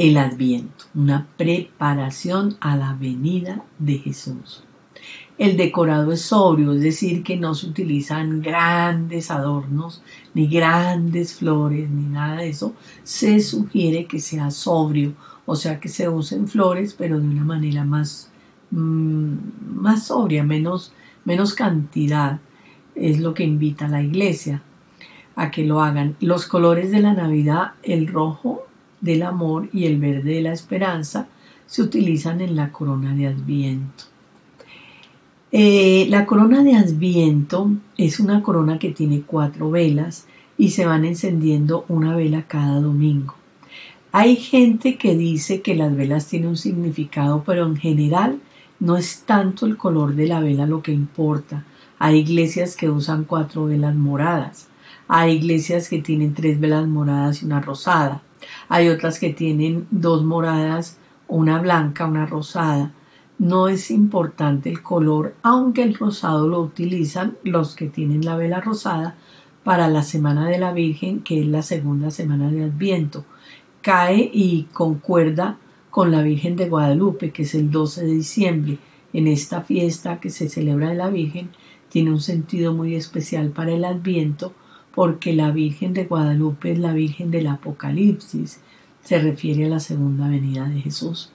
El 0.00 0.16
adviento, 0.16 0.86
una 0.94 1.26
preparación 1.36 2.56
a 2.60 2.74
la 2.74 2.94
venida 2.94 3.66
de 3.78 3.98
Jesús. 3.98 4.64
El 5.36 5.58
decorado 5.58 6.10
es 6.12 6.22
sobrio, 6.22 6.72
es 6.72 6.80
decir, 6.80 7.22
que 7.22 7.36
no 7.36 7.54
se 7.54 7.66
utilizan 7.66 8.40
grandes 8.40 9.30
adornos, 9.30 10.02
ni 10.32 10.46
grandes 10.46 11.34
flores, 11.34 11.90
ni 11.90 12.04
nada 12.04 12.36
de 12.36 12.48
eso. 12.48 12.74
Se 13.02 13.40
sugiere 13.40 14.06
que 14.06 14.20
sea 14.20 14.50
sobrio, 14.50 15.12
o 15.44 15.54
sea, 15.54 15.78
que 15.80 15.90
se 15.90 16.08
usen 16.08 16.48
flores, 16.48 16.94
pero 16.96 17.20
de 17.20 17.28
una 17.28 17.44
manera 17.44 17.84
más, 17.84 18.30
mm, 18.70 19.34
más 19.74 20.06
sobria, 20.06 20.42
menos, 20.44 20.94
menos 21.26 21.52
cantidad. 21.52 22.40
Es 22.94 23.20
lo 23.20 23.34
que 23.34 23.44
invita 23.44 23.84
a 23.84 23.88
la 23.90 24.02
iglesia 24.02 24.62
a 25.36 25.50
que 25.50 25.66
lo 25.66 25.82
hagan. 25.82 26.16
Los 26.20 26.46
colores 26.46 26.90
de 26.90 27.00
la 27.00 27.12
Navidad, 27.12 27.72
el 27.82 28.06
rojo 28.06 28.64
del 29.00 29.22
amor 29.22 29.68
y 29.72 29.86
el 29.86 29.98
verde 29.98 30.34
de 30.34 30.42
la 30.42 30.52
esperanza, 30.52 31.28
se 31.66 31.82
utilizan 31.82 32.40
en 32.40 32.56
la 32.56 32.72
corona 32.72 33.14
de 33.14 33.28
Adviento. 33.28 34.04
Eh, 35.52 36.06
la 36.08 36.26
corona 36.26 36.62
de 36.62 36.76
Adviento 36.76 37.70
es 37.96 38.20
una 38.20 38.42
corona 38.42 38.78
que 38.78 38.90
tiene 38.90 39.22
cuatro 39.22 39.70
velas 39.70 40.26
y 40.56 40.70
se 40.70 40.86
van 40.86 41.04
encendiendo 41.04 41.84
una 41.88 42.14
vela 42.14 42.44
cada 42.46 42.80
domingo. 42.80 43.34
Hay 44.12 44.36
gente 44.36 44.96
que 44.96 45.16
dice 45.16 45.60
que 45.60 45.74
las 45.74 45.94
velas 45.96 46.26
tienen 46.26 46.50
un 46.50 46.56
significado, 46.56 47.44
pero 47.44 47.66
en 47.66 47.76
general 47.76 48.40
no 48.80 48.96
es 48.96 49.22
tanto 49.24 49.66
el 49.66 49.76
color 49.76 50.14
de 50.14 50.26
la 50.26 50.40
vela 50.40 50.66
lo 50.66 50.82
que 50.82 50.92
importa. 50.92 51.64
Hay 51.98 52.18
iglesias 52.18 52.76
que 52.76 52.90
usan 52.90 53.24
cuatro 53.24 53.66
velas 53.66 53.94
moradas. 53.94 54.68
Hay 55.06 55.36
iglesias 55.36 55.88
que 55.88 56.00
tienen 56.00 56.34
tres 56.34 56.58
velas 56.58 56.86
moradas 56.88 57.42
y 57.42 57.46
una 57.46 57.60
rosada. 57.60 58.22
Hay 58.68 58.88
otras 58.88 59.18
que 59.18 59.30
tienen 59.30 59.86
dos 59.90 60.24
moradas, 60.24 60.98
una 61.28 61.60
blanca, 61.60 62.06
una 62.06 62.26
rosada 62.26 62.92
no 63.40 63.68
es 63.68 63.90
importante 63.90 64.68
el 64.68 64.82
color, 64.82 65.34
aunque 65.42 65.82
el 65.82 65.94
rosado 65.94 66.46
lo 66.46 66.60
utilizan 66.60 67.38
los 67.42 67.74
que 67.74 67.86
tienen 67.86 68.22
la 68.22 68.36
vela 68.36 68.60
rosada 68.60 69.16
para 69.64 69.88
la 69.88 70.02
Semana 70.02 70.46
de 70.46 70.58
la 70.58 70.74
Virgen, 70.74 71.20
que 71.20 71.40
es 71.40 71.46
la 71.46 71.62
segunda 71.62 72.10
semana 72.10 72.50
de 72.50 72.64
Adviento. 72.64 73.24
Cae 73.80 74.30
y 74.30 74.64
concuerda 74.74 75.56
con 75.88 76.10
la 76.10 76.20
Virgen 76.20 76.54
de 76.54 76.68
Guadalupe, 76.68 77.30
que 77.30 77.44
es 77.44 77.54
el 77.54 77.70
12 77.70 78.04
de 78.04 78.12
diciembre. 78.12 78.78
En 79.14 79.26
esta 79.26 79.62
fiesta 79.62 80.20
que 80.20 80.28
se 80.28 80.50
celebra 80.50 80.90
de 80.90 80.96
la 80.96 81.08
Virgen 81.08 81.48
tiene 81.88 82.10
un 82.10 82.20
sentido 82.20 82.74
muy 82.74 82.94
especial 82.94 83.52
para 83.52 83.72
el 83.72 83.86
Adviento, 83.86 84.52
porque 84.94 85.32
la 85.32 85.50
Virgen 85.50 85.92
de 85.92 86.04
Guadalupe 86.04 86.72
es 86.72 86.78
la 86.78 86.92
Virgen 86.92 87.30
del 87.30 87.46
Apocalipsis, 87.46 88.60
se 89.02 89.18
refiere 89.18 89.66
a 89.66 89.68
la 89.68 89.80
segunda 89.80 90.28
venida 90.28 90.68
de 90.68 90.80
Jesús. 90.80 91.30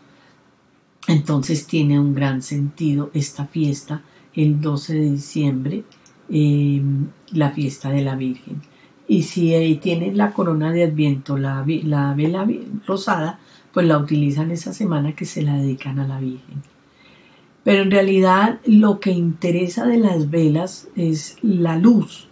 Entonces 1.08 1.68
tiene 1.68 2.00
un 2.00 2.16
gran 2.16 2.42
sentido 2.42 3.12
esta 3.14 3.46
fiesta 3.46 4.02
el 4.34 4.60
12 4.60 4.94
de 4.94 5.12
diciembre, 5.12 5.84
em, 6.30 7.08
la 7.32 7.52
fiesta 7.52 7.90
de 7.90 8.04
la 8.04 8.16
Virgen. 8.16 8.62
Y 9.08 9.24
si 9.24 9.54
ahí 9.54 9.76
tienen 9.76 10.18
la 10.18 10.32
corona 10.32 10.72
de 10.72 10.84
Adviento, 10.84 11.38
la, 11.38 11.64
la 11.84 12.14
vela 12.14 12.48
rosada, 12.88 13.40
pues 13.72 13.86
la 13.88 13.98
utilizan 13.98 14.52
esa 14.52 14.74
semana 14.74 15.16
que 15.16 15.26
se 15.26 15.44
la 15.44 15.58
dedican 15.58 16.00
a 16.00 16.08
la 16.08 16.20
Virgen. 16.20 16.64
Pero 17.64 17.84
en 17.84 17.92
realidad 17.92 18.60
lo 18.66 19.00
que 19.00 19.12
interesa 19.12 19.86
de 19.86 19.98
las 19.98 20.30
velas 20.30 20.88
es 20.96 21.38
la 21.42 21.78
luz. 21.78 22.28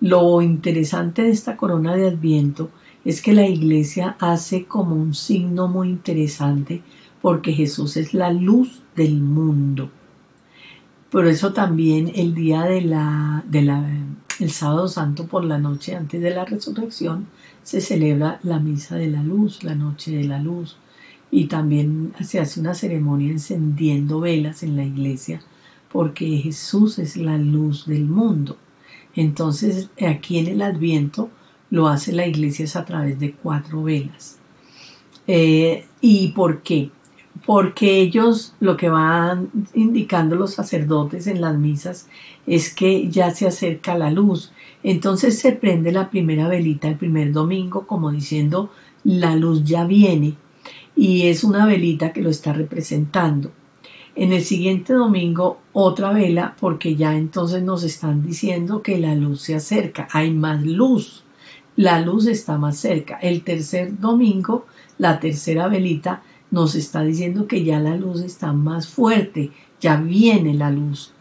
Lo 0.00 0.42
interesante 0.42 1.22
de 1.22 1.30
esta 1.30 1.56
corona 1.56 1.96
de 1.96 2.08
Adviento 2.08 2.70
es 3.04 3.22
que 3.22 3.32
la 3.32 3.46
iglesia 3.46 4.16
hace 4.20 4.64
como 4.64 4.94
un 4.94 5.14
signo 5.14 5.68
muy 5.68 5.88
interesante 5.88 6.82
porque 7.22 7.52
Jesús 7.52 7.96
es 7.96 8.12
la 8.12 8.32
luz 8.32 8.82
del 8.94 9.20
mundo. 9.20 9.90
Por 11.10 11.26
eso 11.26 11.52
también 11.52 12.12
el 12.14 12.34
día 12.34 12.64
de 12.64 12.82
la, 12.82 13.44
el 14.38 14.50
sábado 14.50 14.86
santo 14.86 15.26
por 15.26 15.44
la 15.44 15.56
noche 15.56 15.94
antes 15.94 16.20
de 16.20 16.30
la 16.30 16.44
resurrección 16.44 17.26
se 17.62 17.80
celebra 17.80 18.38
la 18.42 18.58
misa 18.58 18.96
de 18.96 19.08
la 19.08 19.22
luz, 19.22 19.64
la 19.64 19.74
noche 19.74 20.14
de 20.14 20.24
la 20.24 20.38
luz. 20.38 20.76
Y 21.30 21.46
también 21.46 22.12
se 22.20 22.38
hace 22.38 22.60
una 22.60 22.74
ceremonia 22.74 23.30
encendiendo 23.30 24.20
velas 24.20 24.62
en 24.62 24.76
la 24.76 24.84
iglesia 24.84 25.40
porque 25.90 26.26
Jesús 26.38 26.98
es 26.98 27.16
la 27.16 27.38
luz 27.38 27.86
del 27.86 28.04
mundo. 28.04 28.58
Entonces 29.16 29.90
aquí 30.06 30.38
en 30.38 30.46
el 30.46 30.62
adviento 30.62 31.30
lo 31.70 31.88
hace 31.88 32.12
la 32.12 32.26
iglesia 32.26 32.66
a 32.78 32.84
través 32.84 33.18
de 33.18 33.32
cuatro 33.32 33.82
velas. 33.82 34.38
Eh, 35.26 35.84
¿Y 36.00 36.28
por 36.28 36.62
qué? 36.62 36.90
porque 37.44 38.00
ellos 38.00 38.54
lo 38.60 38.76
que 38.76 38.88
van 38.88 39.50
indicando 39.74 40.36
los 40.36 40.54
sacerdotes 40.54 41.26
en 41.26 41.40
las 41.40 41.58
misas 41.58 42.08
es 42.46 42.74
que 42.74 43.08
ya 43.08 43.30
se 43.30 43.46
acerca 43.46 43.98
la 43.98 44.10
luz. 44.10 44.52
Entonces 44.82 45.38
se 45.38 45.52
prende 45.52 45.92
la 45.92 46.10
primera 46.10 46.48
velita 46.48 46.88
el 46.88 46.96
primer 46.96 47.32
domingo 47.32 47.86
como 47.86 48.10
diciendo 48.10 48.70
la 49.04 49.36
luz 49.36 49.64
ya 49.64 49.84
viene 49.84 50.34
y 50.94 51.26
es 51.26 51.44
una 51.44 51.66
velita 51.66 52.12
que 52.12 52.22
lo 52.22 52.30
está 52.30 52.52
representando. 52.52 53.50
En 54.16 54.32
el 54.32 54.42
siguiente 54.42 54.94
domingo 54.94 55.60
otra 55.74 56.10
vela 56.10 56.56
porque 56.58 56.96
ya 56.96 57.14
entonces 57.14 57.62
nos 57.62 57.82
están 57.82 58.26
diciendo 58.26 58.82
que 58.82 58.98
la 58.98 59.14
luz 59.14 59.42
se 59.42 59.54
acerca, 59.54 60.08
hay 60.10 60.30
más 60.30 60.64
luz, 60.64 61.22
la 61.76 62.00
luz 62.00 62.26
está 62.26 62.56
más 62.56 62.78
cerca. 62.78 63.18
El 63.18 63.42
tercer 63.42 64.00
domingo, 64.00 64.64
la 64.96 65.20
tercera 65.20 65.68
velita 65.68 66.22
nos 66.50 66.74
está 66.74 67.02
diciendo 67.02 67.46
que 67.46 67.62
ya 67.62 67.78
la 67.78 67.94
luz 67.94 68.22
está 68.22 68.54
más 68.54 68.88
fuerte, 68.88 69.50
ya 69.82 69.96
viene 69.96 70.54
la 70.54 70.70
luz. 70.70 71.12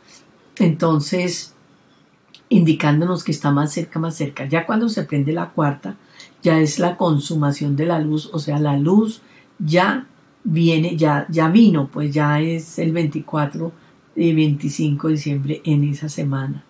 Entonces, 0.57 1.53
indicándonos 2.47 3.25
que 3.25 3.33
está 3.33 3.51
más 3.51 3.73
cerca, 3.73 3.99
más 3.99 4.15
cerca. 4.15 4.45
Ya 4.45 4.65
cuando 4.65 4.87
se 4.87 5.03
prende 5.03 5.33
la 5.33 5.49
cuarta, 5.49 5.97
ya 6.41 6.59
es 6.59 6.79
la 6.79 6.95
consumación 6.95 7.75
de 7.75 7.87
la 7.87 7.99
luz, 7.99 8.29
o 8.31 8.39
sea, 8.39 8.57
la 8.57 8.77
luz 8.77 9.21
ya 9.59 10.07
viene, 10.45 10.95
ya, 10.95 11.25
ya 11.29 11.49
vino, 11.49 11.89
pues 11.91 12.13
ya 12.13 12.39
es 12.39 12.79
el 12.79 12.93
24 12.93 13.71
y 14.15 14.33
25 14.33 15.07
de 15.07 15.13
diciembre 15.13 15.61
en 15.65 15.83
esa 15.83 16.07
semana. 16.07 16.63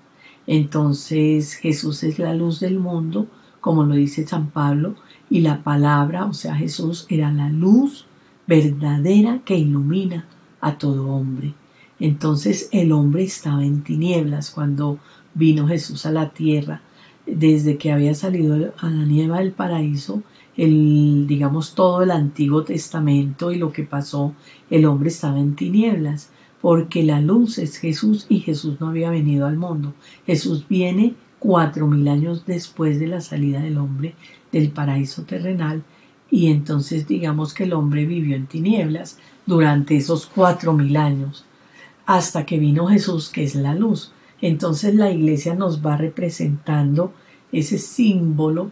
Entonces 0.47 1.53
Jesús 1.55 2.03
es 2.03 2.17
la 2.17 2.33
luz 2.33 2.59
del 2.59 2.79
mundo, 2.79 3.27
como 3.61 3.83
lo 3.83 3.95
dice 3.95 4.25
San 4.25 4.49
Pablo, 4.49 4.95
y 5.29 5.41
la 5.41 5.63
palabra, 5.63 6.25
o 6.25 6.33
sea, 6.33 6.55
Jesús 6.55 7.05
era 7.09 7.31
la 7.31 7.49
luz 7.49 8.05
verdadera 8.47 9.41
que 9.43 9.57
ilumina 9.57 10.25
a 10.61 10.77
todo 10.77 11.09
hombre. 11.09 11.53
Entonces 11.99 12.69
el 12.71 12.91
hombre 12.91 13.23
estaba 13.23 13.63
en 13.65 13.83
tinieblas 13.83 14.51
cuando 14.51 14.99
vino 15.33 15.67
Jesús 15.67 16.05
a 16.05 16.11
la 16.11 16.29
tierra. 16.29 16.81
Desde 17.25 17.77
que 17.77 17.91
había 17.91 18.13
salido 18.13 18.73
a 18.77 18.89
la 18.89 19.03
nieva 19.03 19.39
del 19.39 19.51
paraíso, 19.51 20.21
el, 20.57 21.25
digamos, 21.27 21.75
todo 21.75 22.03
el 22.03 22.11
Antiguo 22.11 22.63
Testamento 22.63 23.51
y 23.51 23.57
lo 23.57 23.71
que 23.71 23.83
pasó, 23.83 24.33
el 24.69 24.85
hombre 24.85 25.09
estaba 25.09 25.39
en 25.39 25.55
tinieblas, 25.55 26.29
porque 26.61 27.03
la 27.03 27.21
luz 27.21 27.57
es 27.57 27.77
Jesús 27.77 28.25
y 28.29 28.39
Jesús 28.39 28.79
no 28.79 28.87
había 28.87 29.09
venido 29.09 29.45
al 29.45 29.57
mundo. 29.57 29.93
Jesús 30.25 30.65
viene 30.67 31.15
cuatro 31.39 31.87
mil 31.87 32.07
años 32.07 32.43
después 32.45 32.99
de 32.99 33.07
la 33.07 33.21
salida 33.21 33.61
del 33.61 33.77
hombre 33.77 34.15
del 34.51 34.71
paraíso 34.71 35.23
terrenal 35.23 35.83
y 36.31 36.47
entonces 36.47 37.07
digamos 37.07 37.53
que 37.53 37.65
el 37.65 37.73
hombre 37.73 38.05
vivió 38.05 38.35
en 38.35 38.47
tinieblas 38.47 39.19
durante 39.45 39.95
esos 39.95 40.25
cuatro 40.25 40.73
mil 40.73 40.97
años 40.97 41.45
hasta 42.05 42.45
que 42.45 42.57
vino 42.57 42.87
Jesús 42.87 43.29
que 43.29 43.43
es 43.43 43.55
la 43.55 43.75
luz. 43.75 44.11
Entonces 44.41 44.95
la 44.95 45.11
iglesia 45.11 45.55
nos 45.55 45.85
va 45.85 45.97
representando 45.97 47.13
ese 47.51 47.77
símbolo 47.77 48.71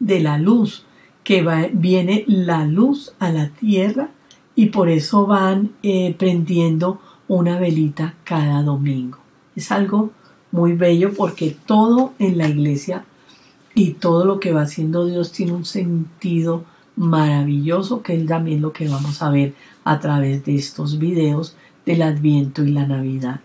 de 0.00 0.20
la 0.20 0.38
luz, 0.38 0.86
que 1.26 1.42
va, 1.42 1.66
viene 1.72 2.22
la 2.28 2.64
luz 2.64 3.12
a 3.18 3.32
la 3.32 3.48
tierra 3.48 4.10
y 4.54 4.66
por 4.66 4.88
eso 4.88 5.26
van 5.26 5.72
eh, 5.82 6.14
prendiendo 6.16 7.00
una 7.26 7.58
velita 7.58 8.14
cada 8.22 8.62
domingo. 8.62 9.18
Es 9.56 9.72
algo 9.72 10.12
muy 10.52 10.74
bello 10.74 11.14
porque 11.14 11.56
todo 11.66 12.12
en 12.20 12.38
la 12.38 12.48
iglesia 12.48 13.04
y 13.74 13.94
todo 13.94 14.24
lo 14.24 14.38
que 14.38 14.52
va 14.52 14.62
haciendo 14.62 15.04
Dios 15.04 15.32
tiene 15.32 15.50
un 15.50 15.64
sentido 15.64 16.64
maravilloso 16.94 18.02
que 18.02 18.14
es 18.14 18.24
también 18.24 18.62
lo 18.62 18.72
que 18.72 18.86
vamos 18.86 19.20
a 19.20 19.30
ver 19.30 19.52
a 19.82 19.98
través 19.98 20.44
de 20.44 20.54
estos 20.54 20.96
videos 21.00 21.56
del 21.84 22.02
Adviento 22.02 22.62
y 22.62 22.70
la 22.70 22.86
Navidad. 22.86 23.40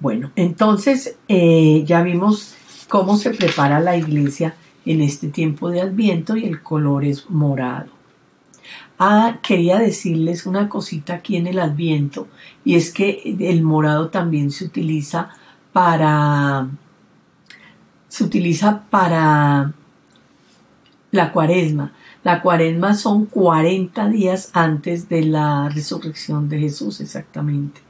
Bueno, 0.00 0.32
entonces 0.34 1.16
eh, 1.28 1.84
ya 1.86 2.02
vimos 2.02 2.56
cómo 2.88 3.16
se 3.16 3.30
prepara 3.30 3.78
la 3.78 3.96
iglesia 3.96 4.56
en 4.84 5.00
este 5.00 5.28
tiempo 5.28 5.70
de 5.70 5.80
Adviento 5.80 6.36
y 6.36 6.44
el 6.44 6.62
color 6.62 7.04
es 7.04 7.30
morado. 7.30 7.90
Ah, 8.98 9.38
quería 9.42 9.78
decirles 9.78 10.46
una 10.46 10.68
cosita 10.68 11.14
aquí 11.14 11.36
en 11.36 11.46
el 11.46 11.58
Adviento 11.58 12.28
y 12.64 12.76
es 12.76 12.92
que 12.92 13.36
el 13.40 13.62
morado 13.62 14.10
también 14.10 14.50
se 14.50 14.64
utiliza 14.64 15.30
para 15.72 16.68
se 18.08 18.24
utiliza 18.24 18.84
para 18.90 19.72
la 21.10 21.32
cuaresma. 21.32 21.92
La 22.24 22.42
cuaresma 22.42 22.94
son 22.94 23.26
40 23.26 24.08
días 24.08 24.50
antes 24.52 25.08
de 25.08 25.24
la 25.24 25.68
resurrección 25.70 26.48
de 26.48 26.60
Jesús 26.60 27.00
exactamente. 27.00 27.80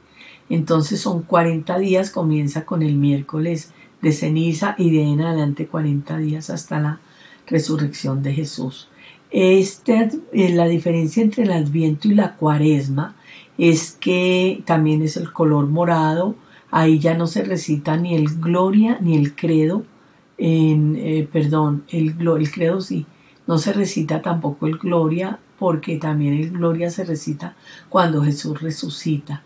Entonces 0.49 1.01
son 1.01 1.23
40 1.23 1.77
días, 1.77 2.09
comienza 2.09 2.65
con 2.65 2.83
el 2.83 2.95
miércoles 2.95 3.73
de 4.03 4.11
ceniza 4.11 4.75
y 4.77 4.91
de 4.91 5.01
en 5.01 5.21
adelante 5.21 5.65
40 5.65 6.17
días 6.17 6.49
hasta 6.49 6.79
la 6.79 6.99
resurrección 7.47 8.21
de 8.21 8.33
Jesús. 8.33 8.89
Este, 9.31 10.09
eh, 10.33 10.49
la 10.49 10.67
diferencia 10.67 11.23
entre 11.23 11.43
el 11.43 11.51
adviento 11.53 12.09
y 12.09 12.13
la 12.13 12.35
cuaresma 12.35 13.15
es 13.57 13.97
que 13.99 14.61
también 14.65 15.01
es 15.01 15.15
el 15.15 15.31
color 15.31 15.67
morado, 15.67 16.35
ahí 16.69 16.99
ya 16.99 17.15
no 17.15 17.27
se 17.27 17.43
recita 17.43 17.95
ni 17.95 18.13
el 18.15 18.27
gloria 18.39 18.97
ni 18.99 19.15
el 19.17 19.35
credo, 19.35 19.85
en, 20.37 20.97
eh, 20.97 21.27
perdón, 21.31 21.85
el, 21.87 22.15
el 22.19 22.51
credo 22.51 22.81
sí, 22.81 23.05
no 23.47 23.57
se 23.57 23.71
recita 23.71 24.21
tampoco 24.21 24.67
el 24.67 24.77
gloria 24.77 25.39
porque 25.57 25.97
también 25.97 26.33
el 26.33 26.51
gloria 26.51 26.89
se 26.89 27.05
recita 27.05 27.55
cuando 27.87 28.21
Jesús 28.21 28.61
resucita. 28.61 29.43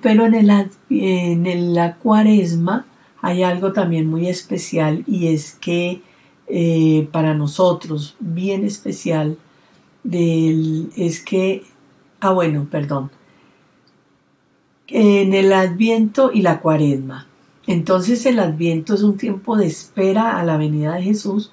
Pero 0.00 0.24
en, 0.24 0.34
el, 0.34 0.70
en 0.88 1.74
la 1.74 1.96
cuaresma 1.96 2.86
hay 3.20 3.42
algo 3.42 3.72
también 3.72 4.06
muy 4.06 4.26
especial 4.26 5.04
y 5.06 5.26
es 5.26 5.52
que 5.52 6.00
eh, 6.46 7.06
para 7.12 7.34
nosotros, 7.34 8.16
bien 8.20 8.64
especial, 8.64 9.36
es 10.10 11.22
que, 11.22 11.62
ah 12.20 12.32
bueno, 12.32 12.68
perdón, 12.70 13.10
en 14.86 15.34
el 15.34 15.52
adviento 15.52 16.30
y 16.32 16.40
la 16.40 16.60
cuaresma. 16.60 17.26
Entonces 17.66 18.24
el 18.24 18.38
adviento 18.38 18.94
es 18.94 19.02
un 19.02 19.18
tiempo 19.18 19.58
de 19.58 19.66
espera 19.66 20.38
a 20.38 20.44
la 20.44 20.56
venida 20.56 20.94
de 20.94 21.02
Jesús, 21.02 21.52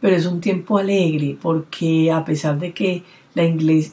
pero 0.00 0.14
es 0.14 0.26
un 0.26 0.40
tiempo 0.40 0.78
alegre 0.78 1.36
porque 1.42 2.12
a 2.12 2.24
pesar 2.24 2.60
de 2.60 2.72
que 2.72 3.02
la 3.34 3.42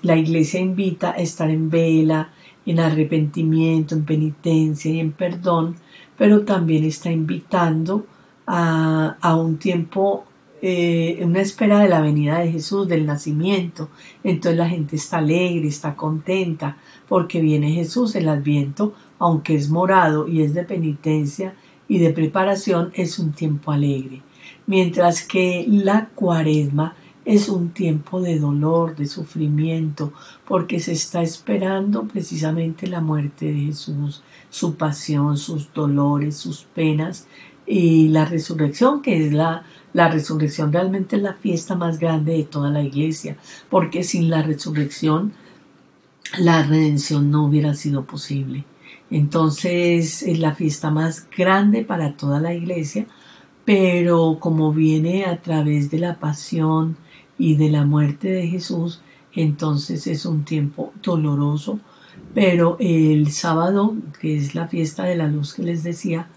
la 0.04 0.16
iglesia 0.18 0.60
invita 0.60 1.14
a 1.14 1.16
estar 1.16 1.50
en 1.50 1.72
vela, 1.72 2.32
en 2.66 2.80
arrepentimiento, 2.80 3.96
en 3.96 4.06
penitencia 4.06 4.92
y 4.92 5.00
en 5.00 5.12
perdón, 5.12 5.76
pero 6.18 6.44
también 6.46 6.84
está 6.84 7.12
invitando 7.12 8.06
a, 8.46 9.36
un 9.36 9.58
tiempo, 9.58 10.26
eh, 10.62 11.20
una 11.24 11.42
espera 11.42 11.80
de 11.80 11.90
la 11.90 12.02
venida 12.02 12.40
de 12.40 12.52
Jesús, 12.52 12.88
del 12.88 13.06
nacimiento. 13.06 13.90
Entonces 14.24 14.58
la 14.58 14.70
gente 14.70 14.96
está 14.96 15.18
alegre, 15.18 15.68
está 15.68 15.96
contenta, 15.96 16.78
porque 17.08 17.42
viene 17.42 17.72
Jesús, 17.72 18.16
el 18.16 18.30
adviento, 18.30 18.94
aunque 19.20 19.56
es 19.56 19.70
morado 19.70 20.28
y 20.28 20.42
es 20.42 20.54
de 20.54 20.64
penitencia 20.64 21.56
y 21.88 22.00
de 22.00 22.12
preparación, 22.12 22.92
es 22.96 23.20
un 23.20 23.34
tiempo 23.34 23.72
alegre. 23.72 24.22
Mientras 24.66 25.24
que 25.24 25.66
la 25.68 26.10
cuaresma 26.16 26.96
es 27.26 27.50
un 27.50 27.70
tiempo 27.70 28.22
de 28.22 28.40
dolor, 28.40 28.96
de 28.96 29.06
sufrimiento, 29.06 30.14
porque 30.46 30.80
se 30.80 30.92
está 30.92 31.22
esperando 31.22 32.04
precisamente 32.04 32.88
la 32.88 33.02
muerte 33.02 33.46
de 33.52 33.60
Jesús, 33.68 34.24
su 34.50 34.76
pasión, 34.76 35.38
sus 35.38 35.74
dolores, 35.74 36.38
sus 36.38 36.64
penas 36.64 37.28
y 37.66 38.10
la 38.10 38.26
resurrección, 38.26 39.02
que 39.02 39.26
es 39.26 39.34
la, 39.34 39.64
la 39.94 40.10
resurrección 40.10 40.74
realmente 40.74 41.16
es 41.16 41.22
la 41.22 41.36
fiesta 41.36 41.76
más 41.76 41.98
grande 42.00 42.34
de 42.34 42.44
toda 42.44 42.70
la 42.70 42.84
iglesia, 42.84 43.38
porque 43.70 44.04
sin 44.04 44.30
la 44.30 44.42
resurrección 44.42 45.34
la 46.40 46.64
redención 46.64 47.32
no 47.32 47.46
hubiera 47.46 47.74
sido 47.74 48.06
posible. 48.06 48.66
Entonces 49.10 50.24
es 50.24 50.40
la 50.40 50.56
fiesta 50.56 50.90
más 50.90 51.28
grande 51.30 51.84
para 51.84 52.18
toda 52.18 52.40
la 52.40 52.54
iglesia, 52.54 53.06
pero 53.66 54.38
como 54.40 54.74
viene 54.74 55.26
a 55.26 55.42
través 55.42 55.92
de 55.92 56.00
la 56.00 56.20
pasión, 56.20 56.98
y 57.38 57.56
de 57.56 57.70
la 57.70 57.86
muerte 57.86 58.30
de 58.30 58.48
Jesús, 58.48 59.02
entonces 59.34 60.08
es 60.08 60.26
un 60.26 60.44
tiempo 60.44 60.94
doloroso, 61.02 61.80
pero 62.34 62.78
el 62.80 63.32
sábado, 63.32 63.96
que 64.20 64.38
es 64.38 64.56
la 64.56 64.68
fiesta 64.68 65.04
de 65.04 65.16
la 65.16 65.28
luz 65.28 65.54
que 65.54 65.64
les 65.64 65.84
decía, 65.84 66.28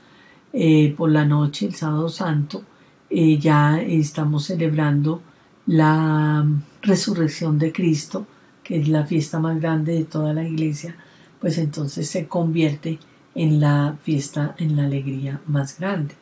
eh, 0.53 0.95
por 0.97 1.11
la 1.11 1.25
noche, 1.25 1.67
el 1.67 1.75
sábado 1.75 2.09
santo, 2.09 2.63
eh, 3.11 3.39
ya 3.39 3.81
estamos 3.81 4.45
celebrando 4.45 5.23
la 5.67 6.47
resurrección 6.83 7.59
de 7.59 7.73
Cristo, 7.73 8.27
que 8.63 8.81
es 8.81 8.89
la 8.89 9.05
fiesta 9.05 9.39
más 9.39 9.61
grande 9.61 9.93
de 9.93 10.05
toda 10.05 10.33
la 10.33 10.47
iglesia, 10.47 10.97
pues 11.41 11.59
entonces 11.59 12.09
se 12.09 12.27
convierte 12.27 12.99
en 13.35 13.61
la 13.61 13.97
fiesta, 14.03 14.55
en 14.59 14.77
la 14.77 14.85
alegría 14.85 15.41
más 15.47 15.79
grande. 15.79 16.15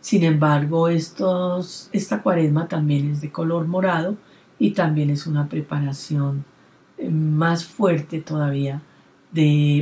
Sin 0.00 0.22
embargo, 0.24 0.88
esta 0.88 2.22
cuaresma 2.22 2.68
también 2.68 3.10
es 3.10 3.20
de 3.20 3.30
color 3.30 3.66
morado 3.66 4.16
y 4.58 4.70
también 4.70 5.10
es 5.10 5.26
una 5.26 5.48
preparación 5.48 6.44
eh, 6.96 7.10
más 7.10 7.64
fuerte 7.64 8.20
todavía 8.20 8.82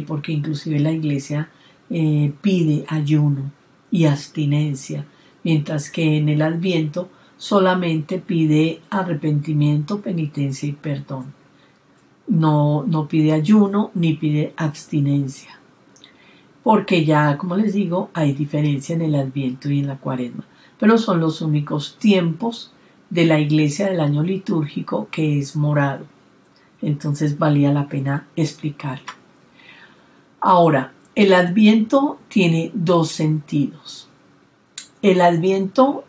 porque 0.07 0.33
inclusive 0.33 0.81
la 0.81 0.93
iglesia 0.93 1.49
eh, 1.89 2.33
pide 2.43 2.85
ayuno 2.89 3.53
y 3.91 4.07
abstinencia, 4.07 5.07
mientras 5.45 5.91
que 5.91 6.17
en 6.17 6.29
el 6.29 6.43
adviento 6.43 7.09
solamente 7.37 8.19
pide 8.19 8.81
arrepentimiento, 8.91 10.01
penitencia 10.01 10.69
y 10.69 10.73
perdón. 10.73 11.33
No, 12.27 12.85
no 12.85 13.07
pide 13.07 13.33
ayuno 13.33 13.93
ni 13.95 14.15
pide 14.15 14.53
abstinencia 14.57 15.56
porque 16.67 17.05
ya, 17.05 17.39
como 17.39 17.57
les 17.57 17.75
digo, 17.75 18.11
hay 18.13 18.33
diferencia 18.33 18.97
en 18.97 19.03
el 19.03 19.15
adviento 19.15 19.71
y 19.71 19.79
en 19.79 19.87
la 19.87 19.99
cuaresma, 19.99 20.43
pero 20.81 20.99
son 20.99 21.21
los 21.21 21.41
únicos 21.41 21.97
tiempos 22.01 22.73
de 23.09 23.25
la 23.25 23.39
iglesia 23.39 23.87
del 23.87 24.01
año 24.01 24.25
litúrgico 24.25 25.07
que 25.13 25.39
es 25.39 25.55
morado. 25.55 26.07
Entonces 26.83 27.39
valía 27.39 27.73
la 27.73 27.87
pena 27.87 28.27
explicarlo. 28.35 29.13
Ahora, 30.41 30.93
el 31.15 31.35
adviento 31.35 32.19
tiene 32.27 32.73
dos 32.75 33.13
sentidos. 33.13 34.09
El 35.03 35.21
adviento 35.21 36.03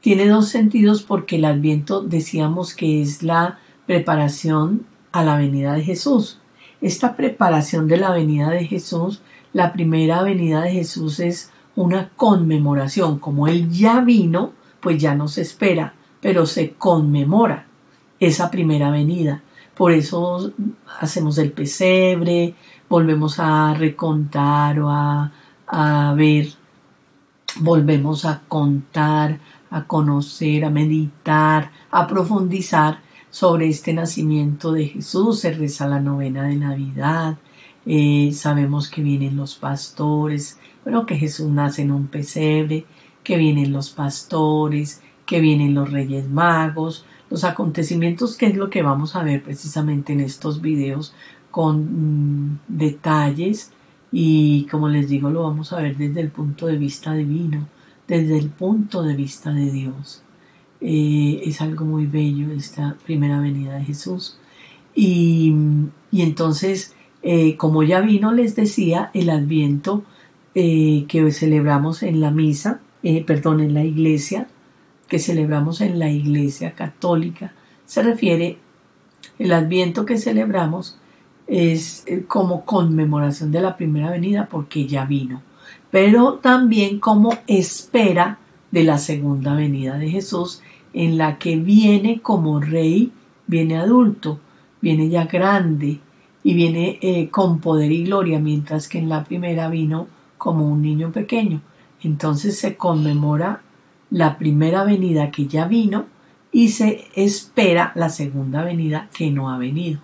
tiene 0.00 0.28
dos 0.28 0.48
sentidos 0.48 1.02
porque 1.02 1.34
el 1.34 1.44
adviento 1.44 2.02
decíamos 2.02 2.76
que 2.76 3.02
es 3.02 3.24
la 3.24 3.58
preparación 3.86 4.86
a 5.10 5.24
la 5.24 5.36
venida 5.36 5.72
de 5.72 5.82
Jesús. 5.82 6.38
Esta 6.80 7.16
preparación 7.16 7.88
de 7.88 7.96
la 7.96 8.12
venida 8.12 8.48
de 8.50 8.64
Jesús, 8.64 9.22
la 9.52 9.72
primera 9.72 10.22
venida 10.22 10.62
de 10.62 10.72
Jesús 10.72 11.20
es 11.20 11.50
una 11.76 12.10
conmemoración. 12.16 13.18
Como 13.18 13.48
Él 13.48 13.70
ya 13.70 14.00
vino, 14.00 14.52
pues 14.80 15.00
ya 15.00 15.14
no 15.14 15.28
se 15.28 15.42
espera, 15.42 15.94
pero 16.20 16.46
se 16.46 16.72
conmemora 16.74 17.66
esa 18.18 18.50
primera 18.50 18.90
venida. 18.90 19.42
Por 19.74 19.92
eso 19.92 20.52
hacemos 21.00 21.38
el 21.38 21.52
pesebre, 21.52 22.54
volvemos 22.88 23.38
a 23.38 23.74
recontar 23.74 24.78
o 24.80 24.90
a, 24.90 25.32
a 25.66 26.14
ver, 26.14 26.48
volvemos 27.60 28.24
a 28.24 28.42
contar, 28.46 29.38
a 29.70 29.84
conocer, 29.84 30.64
a 30.64 30.70
meditar, 30.70 31.70
a 31.90 32.06
profundizar 32.06 33.00
sobre 33.30 33.68
este 33.68 33.94
nacimiento 33.94 34.72
de 34.72 34.86
Jesús. 34.88 35.40
Se 35.40 35.52
reza 35.52 35.88
la 35.88 36.00
novena 36.00 36.44
de 36.44 36.56
Navidad, 36.56 37.38
eh, 37.86 38.30
sabemos 38.32 38.88
que 38.88 39.02
vienen 39.02 39.36
los 39.36 39.56
pastores, 39.56 40.58
bueno, 40.84 41.06
que 41.06 41.16
Jesús 41.16 41.48
nace 41.48 41.82
en 41.82 41.92
un 41.92 42.06
pesebre, 42.06 42.84
que 43.22 43.36
vienen 43.36 43.72
los 43.72 43.90
pastores, 43.90 45.00
que 45.26 45.40
vienen 45.40 45.74
los 45.74 45.90
reyes 45.90 46.28
magos, 46.28 47.04
los 47.30 47.44
acontecimientos, 47.44 48.36
que 48.36 48.46
es 48.46 48.56
lo 48.56 48.68
que 48.70 48.82
vamos 48.82 49.16
a 49.16 49.22
ver 49.22 49.42
precisamente 49.42 50.12
en 50.12 50.20
estos 50.20 50.60
videos 50.60 51.14
con 51.50 52.50
mm, 52.50 52.58
detalles 52.68 53.72
y 54.10 54.66
como 54.70 54.88
les 54.88 55.08
digo 55.08 55.30
lo 55.30 55.44
vamos 55.44 55.72
a 55.72 55.80
ver 55.80 55.96
desde 55.96 56.20
el 56.20 56.30
punto 56.30 56.66
de 56.66 56.76
vista 56.76 57.14
divino, 57.14 57.66
desde 58.06 58.38
el 58.38 58.50
punto 58.50 59.02
de 59.02 59.16
vista 59.16 59.52
de 59.52 59.70
Dios. 59.70 60.22
Eh, 60.80 61.42
es 61.44 61.60
algo 61.60 61.84
muy 61.84 62.06
bello 62.06 62.52
esta 62.52 62.96
primera 63.06 63.40
venida 63.40 63.76
de 63.76 63.84
Jesús. 63.84 64.36
Y, 64.94 65.54
entonces, 66.12 66.94
eh, 67.22 67.56
como 67.56 67.82
ya 67.82 68.00
vino, 68.00 68.32
les 68.32 68.56
decía, 68.56 69.10
el 69.14 69.30
adviento 69.30 70.02
eh, 70.54 71.04
que 71.08 71.30
celebramos 71.32 72.02
en 72.02 72.20
la 72.20 72.30
misa, 72.30 72.80
perdón, 73.26 73.60
en 73.60 73.74
la 73.74 73.84
iglesia, 73.84 74.48
que 75.08 75.18
celebramos 75.18 75.80
en 75.80 75.98
la 75.98 76.08
iglesia 76.08 76.72
católica, 76.72 77.52
se 77.84 78.02
refiere, 78.02 78.56
el 79.38 79.52
adviento 79.52 80.06
que 80.06 80.16
celebramos 80.16 80.98
es 81.46 82.04
eh, 82.06 82.24
como 82.26 82.64
conmemoración 82.64 83.52
de 83.52 83.60
la 83.60 83.76
primera 83.76 84.10
venida 84.10 84.48
porque 84.50 84.86
ya 84.86 85.04
vino, 85.04 85.42
pero 85.90 86.34
también 86.34 86.98
como 86.98 87.36
espera 87.46 88.38
de 88.70 88.84
la 88.84 88.96
segunda 88.96 89.54
venida 89.54 89.98
de 89.98 90.08
Jesús 90.08 90.62
en 90.94 91.18
la 91.18 91.38
que 91.38 91.56
viene 91.56 92.20
como 92.22 92.60
rey, 92.60 93.12
viene 93.46 93.76
adulto, 93.76 94.40
viene 94.80 95.10
ya 95.10 95.26
grande 95.26 96.00
y 96.44 96.54
viene 96.54 96.98
eh, 97.02 97.28
con 97.30 97.60
poder 97.60 97.92
y 97.92 98.04
gloria, 98.04 98.38
mientras 98.38 98.88
que 98.88 98.98
en 98.98 99.08
la 99.08 99.24
primera 99.24 99.68
vino 99.68 100.08
como 100.38 100.66
un 100.66 100.82
niño 100.82 101.12
pequeño. 101.12 101.60
Entonces 102.02 102.58
se 102.58 102.76
conmemora 102.76 103.62
la 104.10 104.38
primera 104.38 104.84
venida 104.84 105.30
que 105.30 105.46
ya 105.46 105.66
vino 105.66 106.06
y 106.50 106.68
se 106.68 107.06
espera 107.14 107.92
la 107.94 108.10
segunda 108.10 108.62
venida 108.62 109.08
que 109.16 109.30
no 109.30 109.50
ha 109.50 109.58
venido. 109.58 110.00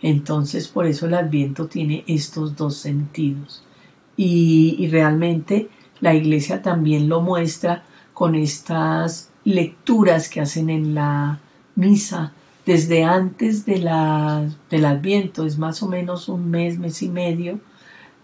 Entonces, 0.00 0.68
por 0.68 0.86
eso 0.86 1.06
el 1.06 1.14
adviento 1.14 1.66
tiene 1.66 2.04
estos 2.06 2.56
dos 2.56 2.76
sentidos. 2.76 3.64
Y, 4.16 4.88
realmente 4.90 5.68
la 6.00 6.14
iglesia 6.14 6.62
también 6.62 7.08
lo 7.08 7.20
muestra 7.20 7.84
con 8.14 8.34
estas 8.36 9.30
lecturas 9.44 10.28
que 10.28 10.40
hacen 10.40 10.70
en 10.70 10.94
la 10.94 11.40
misa 11.74 12.32
desde 12.68 13.02
antes 13.02 13.64
de 13.64 13.78
la, 13.78 14.46
del 14.68 14.84
adviento, 14.84 15.46
es 15.46 15.56
más 15.56 15.82
o 15.82 15.88
menos 15.88 16.28
un 16.28 16.50
mes, 16.50 16.78
mes 16.78 17.00
y 17.00 17.08
medio, 17.08 17.60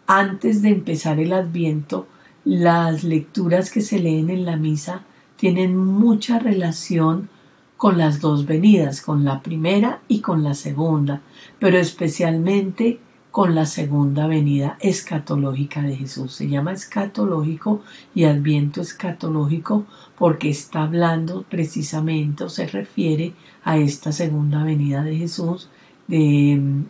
antes 0.06 0.60
de 0.60 0.68
empezar 0.68 1.18
el 1.18 1.32
adviento, 1.32 2.06
las 2.44 3.04
lecturas 3.04 3.70
que 3.70 3.80
se 3.80 3.98
leen 3.98 4.28
en 4.28 4.44
la 4.44 4.58
misa 4.58 5.00
tienen 5.36 5.74
mucha 5.78 6.38
relación 6.38 7.30
con 7.78 7.96
las 7.96 8.20
dos 8.20 8.44
venidas, 8.44 9.00
con 9.00 9.24
la 9.24 9.40
primera 9.40 10.02
y 10.08 10.20
con 10.20 10.44
la 10.44 10.52
segunda, 10.52 11.22
pero 11.58 11.78
especialmente 11.78 13.00
con 13.34 13.56
la 13.56 13.66
segunda 13.66 14.28
venida 14.28 14.76
escatológica 14.78 15.82
de 15.82 15.96
Jesús. 15.96 16.34
Se 16.34 16.48
llama 16.48 16.70
escatológico 16.70 17.82
y 18.14 18.26
adviento 18.26 18.80
escatológico 18.80 19.86
porque 20.16 20.50
está 20.50 20.84
hablando 20.84 21.42
precisamente 21.42 22.44
o 22.44 22.48
se 22.48 22.68
refiere 22.68 23.32
a 23.64 23.76
esta 23.76 24.12
segunda 24.12 24.62
venida 24.62 25.02
de 25.02 25.16
Jesús 25.16 25.68
de, 26.06 26.84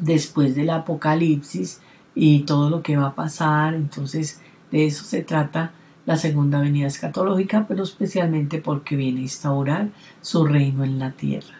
después 0.00 0.54
del 0.54 0.70
apocalipsis 0.70 1.82
y 2.14 2.38
todo 2.44 2.70
lo 2.70 2.82
que 2.82 2.96
va 2.96 3.08
a 3.08 3.14
pasar. 3.14 3.74
Entonces 3.74 4.40
de 4.70 4.86
eso 4.86 5.04
se 5.04 5.20
trata 5.22 5.74
la 6.06 6.16
segunda 6.16 6.58
venida 6.58 6.86
escatológica, 6.86 7.66
pero 7.68 7.82
especialmente 7.82 8.62
porque 8.62 8.96
viene 8.96 9.20
a 9.20 9.24
instaurar 9.24 9.90
su 10.22 10.46
reino 10.46 10.84
en 10.84 10.98
la 10.98 11.10
tierra. 11.10 11.59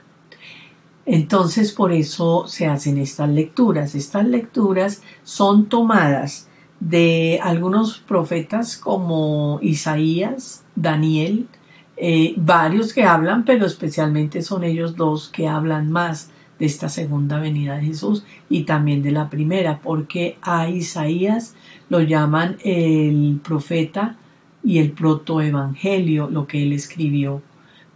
Entonces, 1.06 1.72
por 1.72 1.92
eso 1.92 2.46
se 2.46 2.66
hacen 2.66 2.98
estas 2.98 3.28
lecturas. 3.28 3.94
Estas 3.94 4.26
lecturas 4.26 5.02
son 5.22 5.66
tomadas 5.66 6.48
de 6.78 7.40
algunos 7.42 7.98
profetas 7.98 8.76
como 8.76 9.58
Isaías, 9.62 10.64
Daniel, 10.74 11.48
eh, 11.96 12.32
varios 12.36 12.94
que 12.94 13.04
hablan, 13.04 13.44
pero 13.44 13.66
especialmente 13.66 14.40
son 14.40 14.64
ellos 14.64 14.96
dos 14.96 15.28
que 15.28 15.46
hablan 15.46 15.90
más 15.90 16.30
de 16.58 16.66
esta 16.66 16.88
segunda 16.88 17.38
venida 17.38 17.76
de 17.76 17.86
Jesús 17.86 18.24
y 18.48 18.64
también 18.64 19.02
de 19.02 19.10
la 19.10 19.28
primera, 19.28 19.80
porque 19.80 20.38
a 20.42 20.68
Isaías 20.68 21.54
lo 21.88 22.00
llaman 22.00 22.56
el 22.64 23.40
profeta 23.42 24.16
y 24.62 24.78
el 24.78 24.92
protoevangelio, 24.92 26.30
lo 26.30 26.46
que 26.46 26.62
él 26.62 26.72
escribió, 26.72 27.42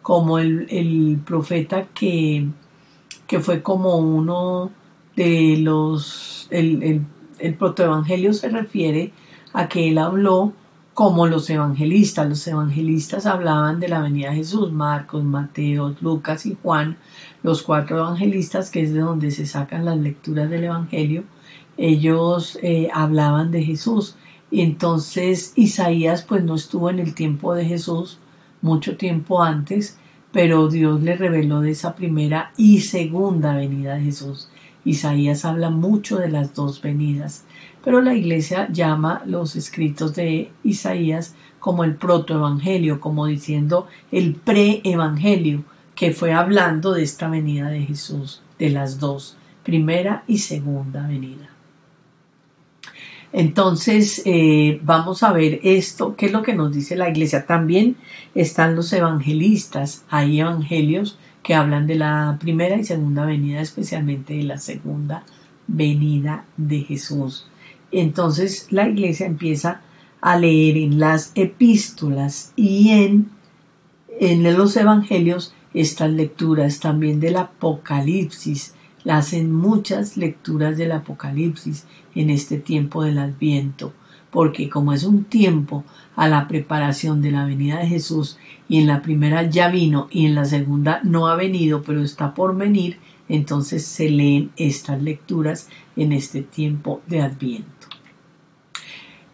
como 0.02 0.38
el, 0.38 1.18
profeta 1.24 1.86
que, 1.94 2.46
que, 3.34 3.40
fue 3.40 3.62
como 3.62 3.96
uno 3.96 4.70
de 5.16 5.56
los, 5.58 6.46
el, 6.50 6.82
el, 6.82 7.06
el 7.38 7.54
protoevangelio 7.54 8.32
se 8.32 8.48
refiere 8.48 9.12
a 9.52 9.68
que 9.68 9.88
él 9.88 9.98
habló 9.98 10.52
como 10.94 11.26
los 11.26 11.50
evangelistas. 11.50 12.28
Los 12.28 12.46
evangelistas 12.46 13.26
hablaban 13.26 13.80
de 13.80 13.88
la 13.88 14.00
venida 14.00 14.30
de 14.30 14.36
Jesús, 14.36 14.72
Marcos, 14.72 15.24
Mateo, 15.24 15.94
Lucas 16.00 16.46
y 16.46 16.56
Juan, 16.62 16.96
los 17.42 17.62
cuatro 17.62 17.98
evangelistas, 17.98 18.70
que 18.70 18.82
es 18.82 18.94
de 18.94 19.00
donde 19.00 19.30
se 19.32 19.46
sacan 19.46 19.84
las 19.84 19.98
lecturas 19.98 20.48
del 20.48 20.64
Evangelio. 20.64 21.24
Ellos 21.76 22.58
eh, 22.62 22.88
hablaban 22.94 23.50
de 23.50 23.64
Jesús 23.64 24.14
y 24.50 24.60
entonces 24.60 25.52
Isaías 25.56 26.22
pues 26.22 26.44
no 26.44 26.54
estuvo 26.54 26.88
en 26.88 27.00
el 27.00 27.14
tiempo 27.14 27.54
de 27.54 27.64
Jesús, 27.64 28.20
mucho 28.62 28.96
tiempo 28.96 29.42
antes, 29.42 29.98
pero 30.34 30.66
Dios 30.66 31.00
le 31.00 31.14
reveló 31.14 31.60
de 31.60 31.70
esa 31.70 31.94
primera 31.94 32.50
y 32.56 32.80
segunda 32.80 33.54
venida 33.54 33.94
de 33.94 34.02
Jesús. 34.02 34.50
Isaías 34.84 35.44
habla 35.44 35.70
mucho 35.70 36.18
de 36.18 36.28
las 36.28 36.54
dos 36.54 36.82
venidas, 36.82 37.44
pero 37.84 38.00
la 38.00 38.14
iglesia 38.14 38.66
llama 38.68 39.22
los 39.26 39.54
escritos 39.54 40.12
de 40.16 40.50
Isaías 40.64 41.36
como 41.60 41.84
el 41.84 41.94
protoevangelio, 41.94 43.00
como 43.00 43.26
diciendo 43.26 43.86
el 44.10 44.34
preevangelio, 44.34 45.62
que 45.94 46.10
fue 46.10 46.32
hablando 46.32 46.94
de 46.94 47.04
esta 47.04 47.28
venida 47.28 47.68
de 47.68 47.82
Jesús, 47.82 48.42
de 48.58 48.70
las 48.70 48.98
dos, 48.98 49.36
primera 49.62 50.24
y 50.26 50.38
segunda 50.38 51.06
venida. 51.06 51.53
Entonces, 53.36 54.22
eh, 54.26 54.80
vamos 54.84 55.24
a 55.24 55.32
ver 55.32 55.58
esto, 55.64 56.14
qué 56.14 56.26
es 56.26 56.32
lo 56.32 56.44
que 56.44 56.54
nos 56.54 56.72
dice 56.72 56.94
la 56.94 57.08
iglesia. 57.08 57.46
También 57.46 57.96
están 58.36 58.76
los 58.76 58.92
evangelistas, 58.92 60.04
hay 60.08 60.38
evangelios 60.38 61.18
que 61.42 61.54
hablan 61.54 61.88
de 61.88 61.96
la 61.96 62.36
primera 62.40 62.76
y 62.76 62.84
segunda 62.84 63.26
venida, 63.26 63.60
especialmente 63.60 64.34
de 64.34 64.44
la 64.44 64.58
segunda 64.58 65.24
venida 65.66 66.44
de 66.56 66.82
Jesús. 66.82 67.48
Entonces, 67.90 68.68
la 68.70 68.88
iglesia 68.88 69.26
empieza 69.26 69.80
a 70.20 70.38
leer 70.38 70.76
en 70.76 71.00
las 71.00 71.32
epístolas 71.34 72.52
y 72.54 72.90
en, 72.90 73.30
en 74.20 74.44
los 74.56 74.76
evangelios 74.76 75.56
estas 75.74 76.12
lecturas 76.12 76.78
también 76.78 77.18
del 77.18 77.34
Apocalipsis 77.36 78.74
hacen 79.10 79.52
muchas 79.52 80.16
lecturas 80.16 80.78
del 80.78 80.92
Apocalipsis 80.92 81.84
en 82.14 82.30
este 82.30 82.58
tiempo 82.58 83.02
del 83.02 83.18
Adviento, 83.18 83.92
porque 84.30 84.68
como 84.68 84.92
es 84.92 85.04
un 85.04 85.24
tiempo 85.24 85.84
a 86.16 86.28
la 86.28 86.48
preparación 86.48 87.22
de 87.22 87.30
la 87.30 87.44
venida 87.44 87.78
de 87.78 87.86
Jesús 87.86 88.38
y 88.68 88.80
en 88.80 88.86
la 88.86 89.02
primera 89.02 89.48
ya 89.48 89.68
vino 89.68 90.08
y 90.10 90.26
en 90.26 90.34
la 90.34 90.44
segunda 90.44 91.00
no 91.04 91.28
ha 91.28 91.36
venido, 91.36 91.82
pero 91.82 92.02
está 92.02 92.34
por 92.34 92.56
venir, 92.56 92.98
entonces 93.28 93.84
se 93.84 94.10
leen 94.10 94.50
estas 94.56 95.02
lecturas 95.02 95.68
en 95.96 96.12
este 96.12 96.42
tiempo 96.42 97.00
de 97.06 97.22
Adviento. 97.22 97.88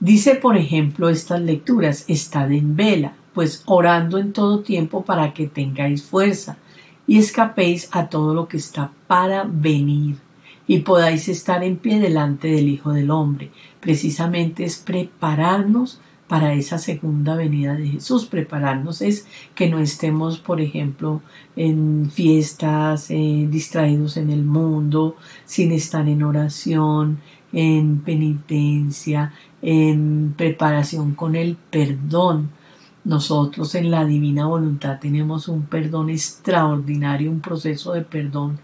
Dice, 0.01 0.35
por 0.37 0.57
ejemplo, 0.57 1.09
estas 1.09 1.43
lecturas, 1.43 2.05
estad 2.09 2.51
en 2.53 2.75
vela, 2.77 3.15
pues 3.35 3.63
orando 3.67 4.19
en 4.19 4.33
todo 4.33 4.61
tiempo 4.61 5.05
para 5.05 5.35
que 5.35 5.47
tengáis 5.47 6.03
fuerza 6.03 6.57
y 7.07 7.19
escapéis 7.19 7.89
a 7.93 8.09
todo 8.09 8.35
lo 8.35 8.49
que 8.49 8.57
está 8.57 8.93
para 9.07 9.45
venir 9.45 10.17
y 10.71 10.83
podáis 10.83 11.29
estar 11.29 11.65
en 11.65 11.79
pie 11.79 11.99
delante 11.99 12.47
del 12.47 12.69
Hijo 12.69 12.93
del 12.93 13.11
Hombre. 13.11 13.51
Precisamente 13.81 14.63
es 14.63 14.77
prepararnos 14.79 16.01
para 16.29 16.55
esa 16.55 16.79
segunda 16.79 17.35
venida 17.35 17.75
de 17.75 17.89
Jesús. 17.89 18.27
Prepararnos 18.27 19.03
es 19.03 19.27
que 19.57 19.69
no 19.69 19.81
estemos, 19.81 20.39
por 20.39 20.61
ejemplo, 20.61 21.23
en 21.57 22.09
fiestas, 22.09 23.11
eh, 23.11 23.49
distraídos 23.51 24.17
en 24.17 24.31
el 24.31 24.45
mundo, 24.45 25.17
sin 25.45 25.73
estar 25.73 26.09
en 26.09 26.23
oración, 26.23 27.19
en 27.53 28.03
penitencia, 28.03 29.33
en 29.63 30.35
preparación 30.39 31.17
con 31.17 31.35
el 31.35 31.57
perdón. 31.57 32.51
Nosotros 33.03 33.75
en 33.75 33.91
la 33.91 34.05
divina 34.05 34.47
voluntad 34.47 35.01
tenemos 35.01 35.49
un 35.49 35.63
perdón 35.63 36.11
extraordinario, 36.11 37.33
un 37.33 37.41
proceso 37.41 37.93
de 37.93 38.03
perdón 38.03 38.61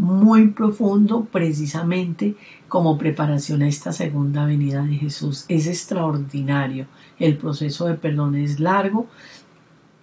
muy 0.00 0.48
profundo 0.48 1.26
precisamente 1.30 2.34
como 2.68 2.96
preparación 2.96 3.60
a 3.60 3.68
esta 3.68 3.92
segunda 3.92 4.46
venida 4.46 4.82
de 4.82 4.96
Jesús. 4.96 5.44
Es 5.48 5.66
extraordinario. 5.66 6.86
El 7.18 7.36
proceso 7.36 7.84
de 7.86 7.94
perdón 7.94 8.34
es 8.34 8.60
largo 8.60 9.08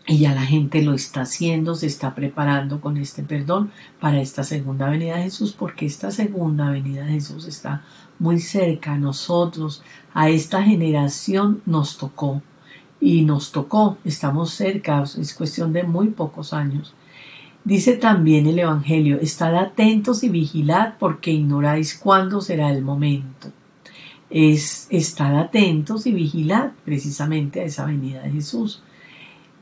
y 0.05 0.19
ya 0.19 0.35
la 0.35 0.43
gente 0.43 0.83
lo 0.83 0.93
está 0.93 1.21
haciendo, 1.21 1.73
se 1.73 1.87
está 1.87 2.13
preparando 2.13 2.79
con 2.79 2.97
este 2.97 3.23
perdón 3.23 3.71
para 3.99 4.21
esta 4.21 4.43
segunda 4.43 4.87
venida 4.87 5.15
de 5.15 5.23
Jesús, 5.23 5.55
porque 5.57 5.87
esta 5.87 6.11
segunda 6.11 6.69
venida 6.69 7.03
de 7.03 7.13
Jesús 7.13 7.47
está 7.47 7.83
muy 8.19 8.39
cerca 8.39 8.93
a 8.93 8.99
nosotros, 8.99 9.81
a 10.13 10.29
esta 10.29 10.61
generación 10.61 11.63
nos 11.65 11.97
tocó 11.97 12.43
y 13.01 13.23
nos 13.23 13.51
tocó, 13.51 13.97
estamos 14.05 14.51
cerca, 14.51 15.01
es 15.01 15.33
cuestión 15.33 15.73
de 15.73 15.81
muy 15.81 16.09
pocos 16.09 16.53
años. 16.53 16.93
Dice 17.67 17.97
también 17.97 18.47
el 18.47 18.59
Evangelio, 18.59 19.19
estad 19.19 19.53
atentos 19.57 20.23
y 20.23 20.29
vigilad 20.29 20.93
porque 20.97 21.31
ignoráis 21.31 21.97
cuándo 21.97 22.39
será 22.39 22.71
el 22.71 22.81
momento. 22.81 23.51
Es 24.29 24.87
estar 24.89 25.35
atentos 25.35 26.07
y 26.07 26.13
vigilad 26.13 26.71
precisamente 26.85 27.59
a 27.59 27.65
esa 27.65 27.85
venida 27.85 28.21
de 28.21 28.31
Jesús. 28.31 28.83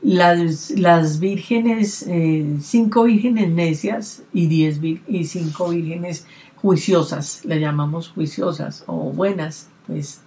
Las, 0.02 0.70
las 0.70 1.18
vírgenes, 1.18 2.04
eh, 2.06 2.58
cinco 2.60 3.02
vírgenes 3.02 3.50
necias 3.50 4.22
y, 4.32 4.46
diez 4.46 4.78
y 5.08 5.24
cinco 5.24 5.70
vírgenes 5.70 6.28
juiciosas, 6.54 7.44
la 7.44 7.56
llamamos 7.56 8.10
juiciosas 8.10 8.84
o 8.86 9.10
buenas, 9.10 9.68
pues 9.88 10.20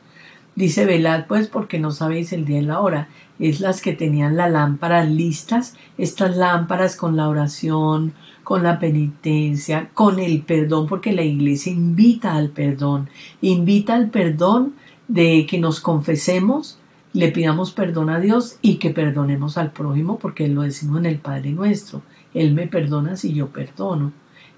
dice 0.59 0.85
velad 0.85 1.25
pues 1.25 1.47
porque 1.47 1.79
no 1.79 1.89
sabéis 1.91 2.33
el 2.33 2.43
día 2.43 2.59
y 2.59 2.65
la 2.65 2.81
hora 2.81 3.07
es 3.39 3.61
las 3.61 3.81
que 3.81 3.93
tenían 3.93 4.35
la 4.35 4.49
lámpara 4.49 5.05
listas, 5.05 5.77
estas 5.97 6.35
lámparas 6.35 6.97
con 6.97 7.15
la 7.15 7.29
oración, 7.29 8.11
con 8.43 8.63
la 8.63 8.77
penitencia, 8.77 9.89
con 9.93 10.19
el 10.19 10.41
perdón, 10.41 10.87
porque 10.87 11.13
la 11.13 11.23
iglesia 11.23 11.71
invita 11.71 12.35
al 12.35 12.49
perdón, 12.49 13.09
invita 13.39 13.95
al 13.95 14.09
perdón 14.09 14.73
de 15.07 15.45
que 15.49 15.59
nos 15.59 15.79
confesemos, 15.79 16.77
le 17.13 17.31
pidamos 17.31 17.71
perdón 17.71 18.09
a 18.09 18.19
Dios 18.19 18.57
y 18.61 18.75
que 18.75 18.89
perdonemos 18.89 19.57
al 19.57 19.71
prójimo, 19.71 20.19
porque 20.19 20.49
lo 20.49 20.63
decimos 20.63 20.99
en 20.99 21.05
el 21.05 21.19
Padre 21.19 21.51
nuestro, 21.51 22.01
Él 22.33 22.53
me 22.53 22.67
perdona 22.67 23.15
si 23.15 23.33
yo 23.33 23.47
perdono. 23.47 24.11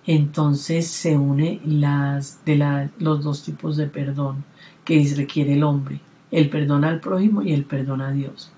Entonces 0.07 0.87
se 0.87 1.15
une 1.15 1.61
las 1.63 2.43
de 2.43 2.89
los 2.97 3.23
dos 3.23 3.43
tipos 3.43 3.77
de 3.77 3.85
perdón 3.85 4.43
que 4.91 5.15
requiere 5.15 5.53
el 5.53 5.63
hombre, 5.63 6.01
el 6.31 6.49
perdón 6.49 6.83
al 6.83 6.99
prójimo 6.99 7.41
y 7.43 7.53
el 7.53 7.63
perdón 7.63 8.01
a 8.01 8.11
Dios. 8.11 8.51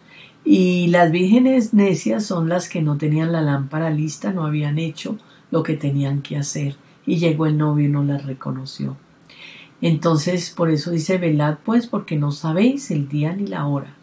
Y 0.43 0.87
las 0.87 1.11
vírgenes 1.11 1.75
necias 1.75 2.25
son 2.25 2.49
las 2.49 2.69
que 2.69 2.81
no 2.81 2.97
tenían 2.97 3.31
la 3.31 3.41
lámpara 3.41 3.91
lista, 3.91 4.33
no 4.33 4.45
habían 4.45 4.79
hecho 4.79 5.17
lo 5.51 5.61
que 5.61 5.77
tenían 5.77 6.23
que 6.23 6.37
hacer. 6.37 6.75
Y 7.05 7.17
llegó 7.17 7.45
el 7.45 7.57
novio 7.57 7.87
y 7.87 7.91
no 7.91 8.03
las 8.03 8.25
reconoció. 8.25 8.97
Entonces, 9.79 10.49
por 10.49 10.71
eso 10.71 10.89
dice, 10.89 11.17
velad 11.17 11.57
pues, 11.63 11.85
porque 11.85 12.15
no 12.15 12.31
sabéis 12.31 12.89
el 12.89 13.07
día 13.07 13.33
ni 13.35 13.45
la 13.45 13.67
hora. 13.67 13.93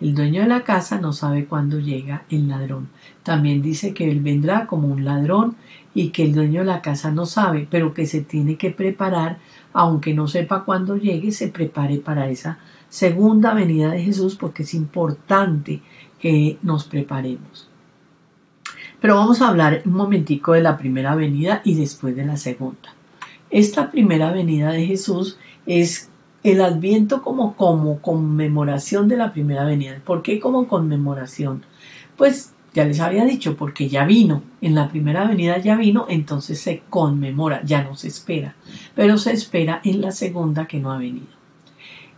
El 0.00 0.14
dueño 0.14 0.42
de 0.42 0.48
la 0.48 0.64
casa 0.64 1.00
no 1.00 1.12
sabe 1.12 1.46
cuándo 1.46 1.80
llega 1.80 2.24
el 2.30 2.48
ladrón. 2.48 2.88
También 3.22 3.62
dice 3.62 3.94
que 3.94 4.10
él 4.10 4.20
vendrá 4.20 4.66
como 4.66 4.88
un 4.88 5.04
ladrón 5.04 5.56
y 5.94 6.10
que 6.10 6.24
el 6.24 6.34
dueño 6.34 6.60
de 6.60 6.66
la 6.66 6.82
casa 6.82 7.10
no 7.10 7.24
sabe, 7.24 7.66
pero 7.68 7.94
que 7.94 8.06
se 8.06 8.20
tiene 8.20 8.56
que 8.56 8.70
preparar, 8.70 9.38
aunque 9.78 10.12
no 10.12 10.26
sepa 10.26 10.64
cuándo 10.64 10.96
llegue, 10.96 11.30
se 11.30 11.46
prepare 11.46 11.98
para 11.98 12.28
esa 12.28 12.58
segunda 12.88 13.54
venida 13.54 13.92
de 13.92 14.02
Jesús 14.02 14.34
porque 14.34 14.64
es 14.64 14.74
importante 14.74 15.82
que 16.18 16.58
nos 16.62 16.82
preparemos. 16.82 17.70
Pero 19.00 19.14
vamos 19.14 19.40
a 19.40 19.46
hablar 19.46 19.82
un 19.84 19.92
momentico 19.92 20.54
de 20.54 20.62
la 20.62 20.76
primera 20.76 21.14
venida 21.14 21.62
y 21.62 21.76
después 21.76 22.16
de 22.16 22.26
la 22.26 22.36
segunda. 22.36 22.92
Esta 23.50 23.92
primera 23.92 24.32
venida 24.32 24.72
de 24.72 24.84
Jesús 24.84 25.38
es 25.64 26.10
el 26.42 26.60
adviento 26.60 27.22
como, 27.22 27.54
como 27.54 28.00
conmemoración 28.00 29.06
de 29.06 29.16
la 29.16 29.32
primera 29.32 29.64
venida. 29.64 30.02
¿Por 30.04 30.22
qué 30.22 30.40
como 30.40 30.66
conmemoración? 30.66 31.62
Pues 32.16 32.52
ya 32.78 32.84
les 32.84 33.00
había 33.00 33.24
dicho, 33.24 33.56
porque 33.56 33.88
ya 33.88 34.04
vino, 34.04 34.40
en 34.60 34.76
la 34.76 34.88
primera 34.88 35.26
venida 35.26 35.58
ya 35.58 35.74
vino, 35.74 36.06
entonces 36.08 36.60
se 36.60 36.82
conmemora, 36.88 37.60
ya 37.64 37.82
no 37.82 37.96
se 37.96 38.06
espera, 38.06 38.54
pero 38.94 39.18
se 39.18 39.32
espera 39.32 39.80
en 39.82 40.00
la 40.00 40.12
segunda 40.12 40.68
que 40.68 40.78
no 40.78 40.92
ha 40.92 40.98
venido. 40.98 41.26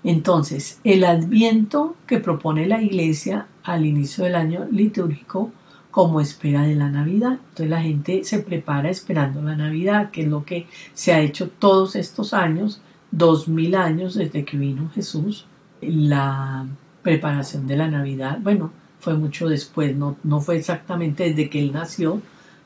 Entonces, 0.04 0.78
el 0.84 1.04
adviento 1.04 1.96
que 2.06 2.18
propone 2.18 2.66
la 2.66 2.82
iglesia 2.82 3.46
al 3.62 3.86
inicio 3.86 4.24
del 4.24 4.34
año 4.34 4.66
litúrgico 4.70 5.50
como 5.90 6.20
espera 6.20 6.64
de 6.64 6.74
la 6.74 6.90
Navidad. 6.90 7.38
Entonces 7.48 7.70
la 7.70 7.80
gente 7.80 8.24
se 8.24 8.40
prepara 8.40 8.90
esperando 8.90 9.40
la 9.40 9.56
Navidad, 9.56 10.10
que 10.10 10.22
es 10.22 10.28
lo 10.28 10.44
que 10.44 10.66
se 10.92 11.14
ha 11.14 11.20
hecho 11.20 11.48
todos 11.48 11.96
estos 11.96 12.34
años, 12.34 12.82
dos 13.10 13.48
mil 13.48 13.74
años 13.74 14.14
desde 14.14 14.44
que 14.44 14.58
vino 14.58 14.90
Jesús. 14.94 15.46
La 15.80 16.66
preparación 17.02 17.66
de 17.66 17.76
la 17.76 17.88
Navidad, 17.88 18.38
bueno, 18.42 18.72
fue 19.00 19.14
mucho 19.14 19.48
después, 19.48 19.96
no, 19.96 20.16
no 20.22 20.40
fue 20.40 20.56
exactamente 20.56 21.24
desde 21.24 21.50
que 21.50 21.60
él 21.60 21.72
nació, 21.72 22.20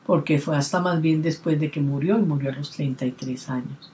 porque 0.05 0.37
fue 0.37 0.55
hasta 0.55 0.79
más 0.79 1.01
bien 1.01 1.21
después 1.21 1.59
de 1.59 1.71
que 1.71 1.81
murió 1.81 2.19
y 2.19 2.21
murió 2.21 2.51
a 2.51 2.55
los 2.55 2.71
33 2.71 3.49
años. 3.49 3.91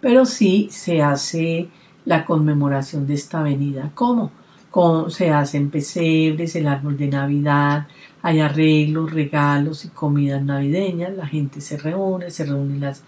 Pero 0.00 0.26
sí 0.26 0.68
se 0.70 1.02
hace 1.02 1.68
la 2.04 2.24
conmemoración 2.24 3.06
de 3.06 3.14
esta 3.14 3.42
venida. 3.42 3.92
¿Cómo? 3.94 4.32
se 5.08 5.30
hacen 5.30 5.70
pesebres, 5.70 6.56
el 6.56 6.66
árbol 6.66 6.96
de 6.96 7.08
Navidad, 7.08 7.86
hay 8.22 8.40
arreglos, 8.40 9.12
regalos 9.12 9.84
y 9.84 9.88
comidas 9.88 10.42
navideñas, 10.42 11.14
la 11.14 11.26
gente 11.26 11.60
se 11.60 11.76
reúne, 11.76 12.30
se 12.30 12.46
reúnen 12.46 12.80
las 12.80 13.02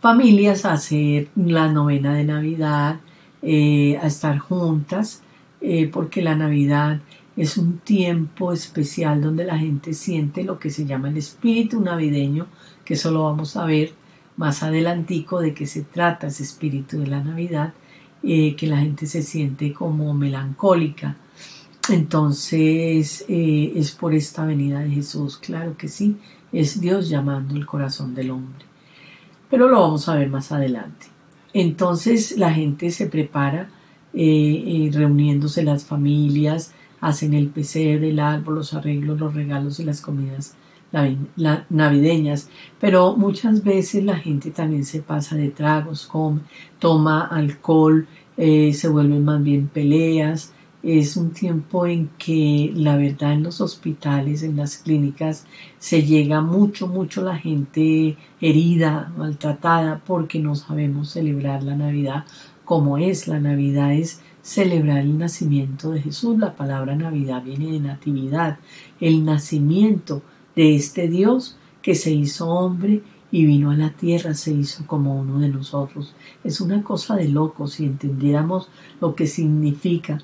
familias 0.00 0.64
a 0.64 0.72
hacer 0.72 1.28
la 1.36 1.68
novena 1.68 2.14
de 2.14 2.24
Navidad, 2.24 3.00
eh, 3.42 3.98
a 4.02 4.06
estar 4.06 4.38
juntas, 4.38 5.22
eh, 5.60 5.90
porque 5.92 6.22
la 6.22 6.36
Navidad 6.36 7.00
es 7.36 7.56
un 7.56 7.78
tiempo 7.78 8.52
especial 8.52 9.22
donde 9.22 9.44
la 9.44 9.58
gente 9.58 9.94
siente 9.94 10.44
lo 10.44 10.58
que 10.58 10.70
se 10.70 10.84
llama 10.84 11.08
el 11.08 11.16
espíritu 11.16 11.80
navideño, 11.80 12.46
que 12.84 12.94
eso 12.94 13.10
lo 13.10 13.24
vamos 13.24 13.56
a 13.56 13.64
ver 13.64 13.92
más 14.36 14.62
adelantico 14.62 15.40
de 15.40 15.54
qué 15.54 15.66
se 15.66 15.82
trata 15.82 16.28
ese 16.28 16.42
espíritu 16.42 16.98
de 16.98 17.06
la 17.06 17.22
Navidad, 17.22 17.74
eh, 18.22 18.54
que 18.56 18.66
la 18.66 18.78
gente 18.78 19.06
se 19.06 19.22
siente 19.22 19.72
como 19.72 20.12
melancólica. 20.14 21.16
Entonces 21.88 23.24
eh, 23.28 23.72
es 23.76 23.90
por 23.92 24.14
esta 24.14 24.44
venida 24.44 24.80
de 24.80 24.90
Jesús, 24.90 25.36
claro 25.36 25.76
que 25.76 25.88
sí, 25.88 26.16
es 26.52 26.80
Dios 26.80 27.08
llamando 27.08 27.54
el 27.54 27.66
corazón 27.66 28.14
del 28.14 28.30
hombre. 28.30 28.64
Pero 29.48 29.68
lo 29.68 29.80
vamos 29.80 30.08
a 30.08 30.14
ver 30.14 30.28
más 30.28 30.52
adelante. 30.52 31.06
Entonces 31.52 32.36
la 32.36 32.52
gente 32.52 32.90
se 32.90 33.06
prepara 33.06 33.70
eh, 34.12 34.90
reuniéndose 34.92 35.62
las 35.62 35.84
familias, 35.84 36.72
hacen 37.00 37.34
el 37.34 37.48
pesebre, 37.48 38.10
el 38.10 38.20
árbol, 38.20 38.56
los 38.56 38.74
arreglos, 38.74 39.18
los 39.18 39.34
regalos 39.34 39.80
y 39.80 39.84
las 39.84 40.00
comidas 40.00 40.56
navideñas, 41.68 42.48
pero 42.80 43.16
muchas 43.16 43.62
veces 43.62 44.04
la 44.04 44.16
gente 44.16 44.50
también 44.50 44.84
se 44.84 45.00
pasa 45.00 45.36
de 45.36 45.50
tragos, 45.50 46.06
come, 46.06 46.40
toma 46.78 47.26
alcohol, 47.26 48.06
eh, 48.36 48.72
se 48.72 48.88
vuelven 48.88 49.24
más 49.24 49.42
bien 49.42 49.68
peleas. 49.68 50.52
Es 50.82 51.18
un 51.18 51.32
tiempo 51.32 51.86
en 51.86 52.08
que 52.16 52.72
la 52.74 52.96
verdad 52.96 53.34
en 53.34 53.42
los 53.42 53.60
hospitales, 53.60 54.42
en 54.42 54.56
las 54.56 54.78
clínicas, 54.78 55.44
se 55.78 56.02
llega 56.02 56.40
mucho, 56.40 56.88
mucho 56.88 57.22
la 57.22 57.36
gente 57.36 58.16
herida, 58.40 59.12
maltratada, 59.14 60.00
porque 60.06 60.38
no 60.38 60.54
sabemos 60.56 61.10
celebrar 61.10 61.62
la 61.62 61.76
Navidad 61.76 62.24
como 62.70 62.98
es 62.98 63.26
la 63.26 63.40
Navidad, 63.40 63.92
es 63.94 64.22
celebrar 64.42 64.98
el 64.98 65.18
nacimiento 65.18 65.90
de 65.90 66.02
Jesús. 66.02 66.38
La 66.38 66.54
palabra 66.56 66.96
Navidad 66.96 67.42
viene 67.42 67.72
de 67.72 67.80
natividad, 67.80 68.58
el 69.00 69.24
nacimiento 69.24 70.22
de 70.56 70.76
este 70.76 71.08
Dios 71.08 71.56
que 71.82 71.94
se 71.94 72.12
hizo 72.12 72.48
hombre 72.48 73.02
y 73.32 73.44
vino 73.46 73.70
a 73.70 73.76
la 73.76 73.90
tierra, 73.90 74.34
se 74.34 74.52
hizo 74.52 74.86
como 74.86 75.18
uno 75.18 75.38
de 75.38 75.48
nosotros. 75.48 76.14
Es 76.42 76.60
una 76.60 76.82
cosa 76.82 77.16
de 77.16 77.28
loco 77.28 77.68
si 77.68 77.86
entendiéramos 77.86 78.68
lo 79.00 79.14
que 79.14 79.26
significa 79.26 80.18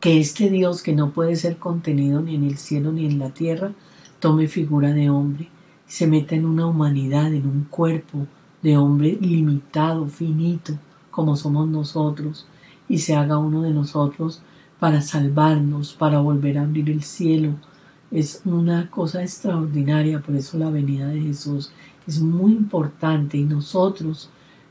que 0.00 0.18
este 0.18 0.50
Dios 0.50 0.82
que 0.82 0.94
no 0.94 1.10
puede 1.10 1.36
ser 1.36 1.58
contenido 1.58 2.20
ni 2.22 2.34
en 2.34 2.44
el 2.44 2.56
cielo 2.56 2.90
ni 2.90 3.06
en 3.06 3.18
la 3.18 3.30
tierra, 3.30 3.72
tome 4.18 4.48
figura 4.48 4.92
de 4.92 5.10
hombre, 5.10 5.48
se 5.86 6.06
meta 6.06 6.34
en 6.34 6.46
una 6.46 6.66
humanidad, 6.66 7.32
en 7.32 7.46
un 7.46 7.64
cuerpo 7.64 8.26
de 8.62 8.76
hombre 8.76 9.18
limitado, 9.20 10.06
finito, 10.06 10.74
como 11.10 11.36
somos 11.36 11.68
nosotros, 11.68 12.46
y 12.90 12.98
se 12.98 13.14
haga 13.14 13.38
uno 13.38 13.62
de 13.62 13.70
nosotros 13.70 14.42
para 14.80 15.00
salvarnos, 15.00 15.94
para 15.94 16.18
volver 16.20 16.58
a 16.58 16.62
abrir 16.62 16.90
el 16.90 17.04
cielo. 17.04 17.54
Es 18.10 18.42
una 18.44 18.90
cosa 18.90 19.22
extraordinaria, 19.22 20.20
por 20.20 20.34
eso 20.34 20.58
la 20.58 20.70
venida 20.70 21.06
de 21.06 21.20
Jesús 21.20 21.70
es 22.08 22.20
muy 22.20 22.52
importante 22.52 23.38
y 23.38 23.44
nosotros 23.44 24.28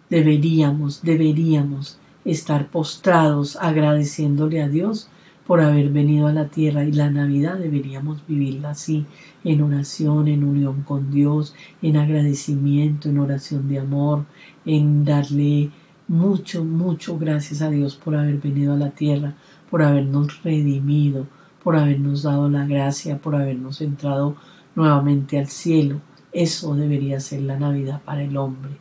deberíamos, 0.10 1.02
deberíamos 1.02 1.98
estar 2.26 2.68
postrados 2.68 3.56
agradeciéndole 3.56 4.62
a 4.62 4.68
Dios 4.68 5.10
por 5.48 5.62
haber 5.62 5.90
venido 5.90 6.28
a 6.28 6.34
la 6.34 6.50
tierra 6.50 6.84
y 6.84 6.92
la 6.92 7.10
Navidad 7.10 7.58
deberíamos 7.58 8.22
vivirla 8.28 8.72
así, 8.72 9.06
en 9.44 9.62
oración, 9.62 10.28
en 10.28 10.44
unión 10.44 10.84
con 10.84 11.10
Dios, 11.10 11.56
en 11.82 11.96
agradecimiento, 11.96 13.08
en 13.10 13.20
oración 13.20 13.70
de 13.70 13.80
amor, 13.80 14.26
en 14.66 15.06
darle 15.06 15.72
mucho, 16.10 16.66
mucho 16.66 17.20
gracias 17.20 17.62
a 17.62 17.70
Dios 17.70 17.96
por 17.96 18.16
haber 18.16 18.38
venido 18.40 18.74
a 18.74 18.78
la 18.78 18.90
tierra, 18.90 19.36
por 19.70 19.84
habernos 19.84 20.44
redimido, 20.44 21.28
por 21.64 21.76
habernos 21.76 22.24
dado 22.24 22.50
la 22.50 22.66
gracia, 22.66 23.20
por 23.20 23.36
habernos 23.36 23.80
entrado 23.80 24.36
nuevamente 24.76 25.38
al 25.38 25.48
cielo. 25.48 26.02
Eso 26.32 26.76
debería 26.76 27.20
ser 27.20 27.42
la 27.42 27.60
Navidad 27.60 28.02
para 28.04 28.24
el 28.24 28.36
hombre, 28.38 28.72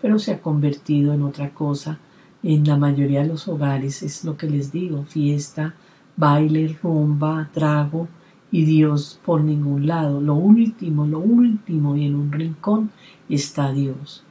pero 0.00 0.20
se 0.20 0.32
ha 0.32 0.40
convertido 0.40 1.12
en 1.12 1.22
otra 1.22 1.50
cosa. 1.50 1.98
En 2.44 2.64
la 2.64 2.76
mayoría 2.76 3.22
de 3.22 3.28
los 3.28 3.48
hogares 3.48 4.04
es 4.04 4.24
lo 4.24 4.36
que 4.36 4.48
les 4.48 4.70
digo, 4.70 5.04
fiesta, 5.04 5.74
baile, 6.16 6.78
rumba, 6.80 7.50
trago 7.52 8.06
y 8.52 8.64
Dios 8.64 9.20
por 9.24 9.42
ningún 9.42 9.88
lado. 9.88 10.20
Lo 10.20 10.36
último, 10.36 11.06
lo 11.06 11.18
último 11.18 11.96
y 11.96 12.06
en 12.06 12.14
un 12.14 12.30
rincón 12.30 12.92
está 13.28 13.72
Dios. 13.72 14.24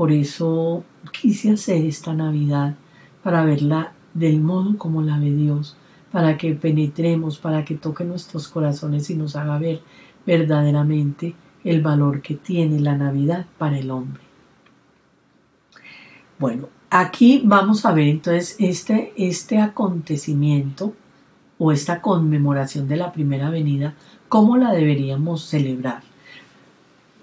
Por 0.00 0.12
eso 0.12 0.82
quise 1.12 1.50
hacer 1.50 1.84
esta 1.84 2.14
Navidad 2.14 2.74
para 3.22 3.44
verla 3.44 3.92
del 4.14 4.40
modo 4.40 4.78
como 4.78 5.02
la 5.02 5.18
ve 5.18 5.30
Dios, 5.30 5.76
para 6.10 6.38
que 6.38 6.54
penetremos, 6.54 7.36
para 7.36 7.66
que 7.66 7.74
toque 7.74 8.04
nuestros 8.04 8.48
corazones 8.48 9.10
y 9.10 9.14
nos 9.14 9.36
haga 9.36 9.58
ver 9.58 9.82
verdaderamente 10.24 11.34
el 11.64 11.82
valor 11.82 12.22
que 12.22 12.34
tiene 12.34 12.80
la 12.80 12.96
Navidad 12.96 13.44
para 13.58 13.78
el 13.78 13.90
hombre. 13.90 14.22
Bueno, 16.38 16.70
aquí 16.88 17.42
vamos 17.44 17.84
a 17.84 17.92
ver 17.92 18.08
entonces 18.08 18.56
este, 18.58 19.12
este 19.18 19.58
acontecimiento 19.58 20.94
o 21.58 21.72
esta 21.72 22.00
conmemoración 22.00 22.88
de 22.88 22.96
la 22.96 23.12
primera 23.12 23.50
venida, 23.50 23.92
cómo 24.30 24.56
la 24.56 24.72
deberíamos 24.72 25.44
celebrar. 25.44 26.09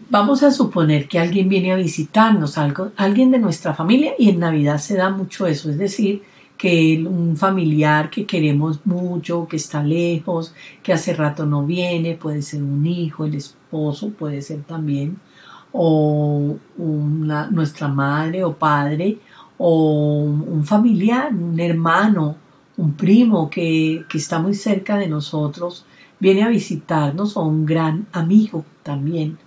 Vamos 0.10 0.41
a 0.41 0.52
suponer 0.52 1.10
que 1.10 1.20
alguien 1.20 1.50
viene 1.50 1.74
a 1.74 1.76
visitarnos, 1.76 2.58
alguien 2.58 3.30
de 3.30 3.39
nuestra 3.39 3.74
familia, 3.74 4.13
y 4.17 4.30
en 4.30 4.39
Navidad 4.39 4.78
se 4.78 4.96
da 4.96 5.10
mucho 5.10 5.46
eso, 5.48 5.70
es 5.70 5.78
decir, 5.78 6.24
que 6.58 7.04
un 7.06 7.36
familiar 7.36 8.10
que 8.10 8.26
queremos 8.26 8.86
mucho, 8.86 9.48
que 9.50 9.58
está 9.58 9.84
lejos, 9.84 10.54
que 10.82 10.93
hace 10.93 11.13
rato 11.13 11.46
no 11.46 11.65
viene, 11.65 12.15
puede 12.15 12.41
ser 12.41 12.63
un 12.63 12.86
hijo, 12.86 13.26
el 13.26 13.36
esposo, 13.36 14.12
puede 14.12 14.41
ser 14.41 14.63
también, 14.63 15.20
o 15.74 16.56
nuestra 16.78 17.89
madre 17.89 18.46
o 18.46 18.54
padre, 18.54 19.20
o 19.58 20.24
un 20.24 20.63
familiar, 20.63 21.34
un 21.34 21.60
hermano, 21.60 22.38
un 22.78 22.93
primo 22.93 23.50
que, 23.50 24.06
que 24.08 24.17
está 24.17 24.39
muy 24.39 24.54
cerca 24.54 24.98
de 24.98 25.10
nosotros, 25.10 25.86
viene 26.17 26.43
a 26.43 26.48
visitarnos, 26.48 27.36
o 27.36 27.43
un 27.43 27.65
gran 27.65 28.08
amigo 28.13 28.63
también 28.84 29.38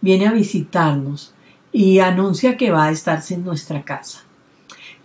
viene 0.00 0.26
a 0.26 0.32
visitarnos 0.32 1.32
y 1.72 1.98
anuncia 1.98 2.56
que 2.56 2.70
va 2.70 2.84
a 2.84 2.90
estarse 2.90 3.34
en 3.34 3.44
nuestra 3.44 3.82
casa. 3.82 4.20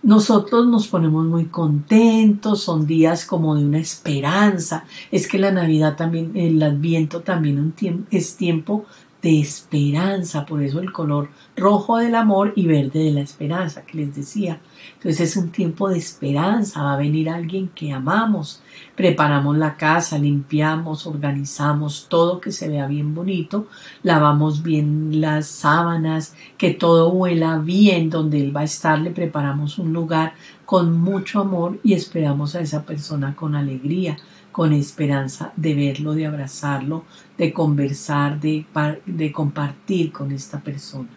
Nosotros 0.02 0.66
nos 0.66 0.88
ponemos 0.88 1.24
muy 1.26 1.44
contentos, 1.44 2.62
son 2.62 2.86
días 2.86 3.24
como 3.24 3.54
de 3.54 3.64
una 3.64 3.78
esperanza. 3.78 4.84
Es 5.12 5.28
que 5.28 5.38
la 5.38 5.52
Navidad 5.52 5.96
también, 5.96 6.32
el 6.34 6.60
Adviento 6.62 7.20
también 7.20 7.74
es 8.10 8.36
tiempo 8.36 8.84
de 9.22 9.38
esperanza, 9.38 10.44
por 10.44 10.62
eso 10.62 10.80
el 10.80 10.90
color 10.90 11.30
rojo 11.56 11.98
del 11.98 12.16
amor 12.16 12.52
y 12.56 12.66
verde 12.66 13.04
de 13.04 13.12
la 13.12 13.20
esperanza 13.20 13.82
que 13.86 13.98
les 13.98 14.16
decía. 14.16 14.60
Entonces 14.94 15.20
es 15.30 15.36
un 15.36 15.50
tiempo 15.50 15.88
de 15.88 15.98
esperanza, 15.98 16.82
va 16.82 16.94
a 16.94 16.96
venir 16.96 17.30
alguien 17.30 17.68
que 17.68 17.92
amamos, 17.92 18.62
preparamos 18.96 19.56
la 19.56 19.76
casa, 19.76 20.18
limpiamos, 20.18 21.06
organizamos 21.06 22.06
todo 22.08 22.40
que 22.40 22.50
se 22.50 22.68
vea 22.68 22.88
bien 22.88 23.14
bonito, 23.14 23.68
lavamos 24.02 24.64
bien 24.64 25.20
las 25.20 25.46
sábanas, 25.46 26.34
que 26.58 26.74
todo 26.74 27.10
huela 27.10 27.58
bien 27.58 28.10
donde 28.10 28.40
él 28.40 28.54
va 28.54 28.62
a 28.62 28.64
estar, 28.64 28.98
le 28.98 29.12
preparamos 29.12 29.78
un 29.78 29.92
lugar 29.92 30.34
con 30.64 31.00
mucho 31.00 31.40
amor 31.40 31.78
y 31.84 31.92
esperamos 31.92 32.56
a 32.56 32.60
esa 32.60 32.84
persona 32.84 33.36
con 33.36 33.54
alegría 33.54 34.16
con 34.52 34.74
esperanza 34.74 35.52
de 35.56 35.74
verlo, 35.74 36.14
de 36.14 36.26
abrazarlo, 36.26 37.04
de 37.38 37.52
conversar, 37.52 38.40
de, 38.40 38.64
de 39.06 39.32
compartir 39.32 40.12
con 40.12 40.32
esta 40.32 40.60
persona. 40.60 41.08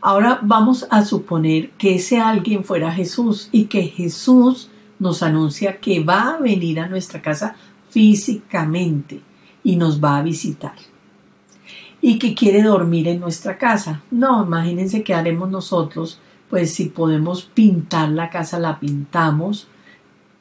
Ahora 0.00 0.38
vamos 0.42 0.86
a 0.90 1.04
suponer 1.04 1.70
que 1.78 1.94
ese 1.94 2.20
alguien 2.20 2.62
fuera 2.62 2.92
Jesús 2.92 3.48
y 3.52 3.64
que 3.64 3.84
Jesús 3.84 4.68
nos 4.98 5.22
anuncia 5.22 5.80
que 5.80 6.00
va 6.00 6.34
a 6.34 6.38
venir 6.38 6.78
a 6.78 6.88
nuestra 6.88 7.22
casa 7.22 7.56
físicamente 7.88 9.22
y 9.62 9.76
nos 9.76 10.02
va 10.02 10.18
a 10.18 10.22
visitar. 10.22 10.74
Y 12.00 12.18
que 12.18 12.34
quiere 12.34 12.62
dormir 12.62 13.08
en 13.08 13.20
nuestra 13.20 13.56
casa. 13.56 14.02
No, 14.10 14.44
imagínense 14.44 15.02
qué 15.02 15.14
haremos 15.14 15.50
nosotros, 15.50 16.20
pues 16.50 16.74
si 16.74 16.86
podemos 16.86 17.42
pintar 17.42 18.10
la 18.10 18.28
casa, 18.28 18.58
la 18.58 18.78
pintamos, 18.78 19.68